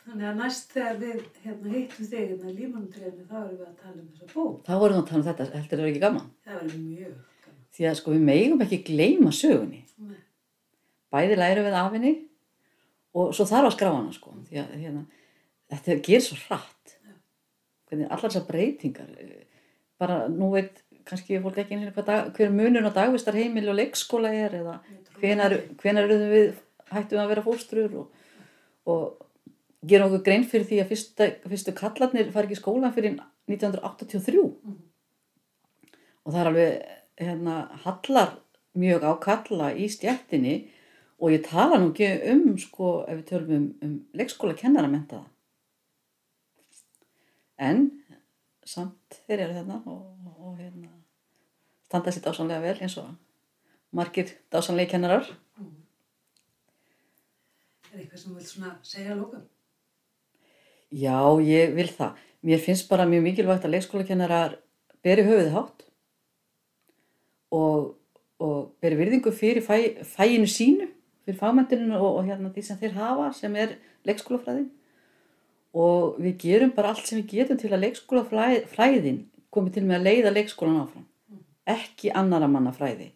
[0.00, 3.74] Þannig að næst þegar við hérna, hittum þig hérna í límanutrénu þá erum við að
[3.82, 4.56] tala um þessa bók.
[4.66, 7.12] þá vorum við að tala um þetta, heldur það ekki gaman Það verður mjög
[7.44, 7.60] gaman.
[7.76, 10.18] því að sko við megum ekki gleyma sögunni Nei.
[11.14, 12.12] bæði læru við af henni
[13.20, 15.04] og svo þarf að skrá hana sko því að hérna,
[15.74, 16.96] þetta gerir svo hratt
[17.90, 19.46] hvernig allar þessar breytingar eh,
[20.00, 24.30] bara nú veit kannski fólk ekki hvað dag, hver munur á dagvistar heimili og leikskóla
[24.32, 24.76] er eða
[25.20, 26.54] hvenar, hvenar við
[26.90, 28.22] hættum að vera fóstrur og,
[28.90, 29.26] og
[29.86, 33.14] gerum okkur grein fyrir því að fyrsta, fyrstu kallarnir fari ekki í skólan fyrir
[33.48, 34.76] 1983 Mhm.
[36.24, 36.84] og það er alveg
[37.20, 37.54] hérna,
[37.84, 38.36] hallar
[38.76, 40.68] mjög á kalla í stjættinni
[41.20, 45.26] og ég tala nú ekki um sko ef við tölum um, um leikskóla kennara mentaða
[47.58, 47.90] en
[48.64, 50.04] samt þeir eru þarna og,
[50.40, 50.88] og hérna
[51.88, 53.10] standa sér dásanlega vel eins og
[53.92, 55.26] margir dásanlega kennarar
[57.90, 59.40] Er eitthvað sem þú vilt svona segja að lókum?
[60.90, 62.18] Já, ég vil það.
[62.42, 64.56] Mér finnst bara mjög mikilvægt að leikskólakennarar
[65.04, 65.84] beri höfuðið hátt
[67.54, 67.92] og,
[68.42, 70.88] og beri virðingu fyrir fæ, fæinu sínu,
[71.24, 73.76] fyrir fagmæntinu og, og hérna því sem þeir hafa sem er
[74.08, 74.70] leikskólafræðin
[75.78, 79.22] og við gerum bara allt sem við getum til að leikskólafræðin
[79.54, 81.06] komi til með að leiða leikskólan áfram.
[81.70, 83.12] Ekki annara manna fræði,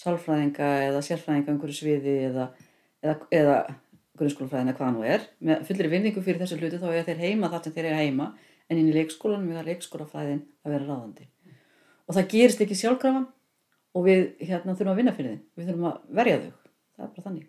[0.00, 2.48] sálfræðinga eða sérfræðinga einhverju sviði eða,
[3.04, 3.58] eða, eða
[4.18, 5.26] grunnskólafræðina hvað nú er.
[5.40, 8.28] Með fullri vinningu fyrir þessu hluti þá er þeir heima þar sem þeir eru heima
[8.68, 11.28] en inn í leikskólanum er leikskólafræðin að vera ráðandi.
[12.08, 13.24] Og það gerist ekki sjálfkrafa
[13.94, 15.46] og við hérna þurfum að vinna fyrir þeim.
[15.56, 16.50] Við þurfum að verja þau.
[16.98, 17.48] Það er bara þannig.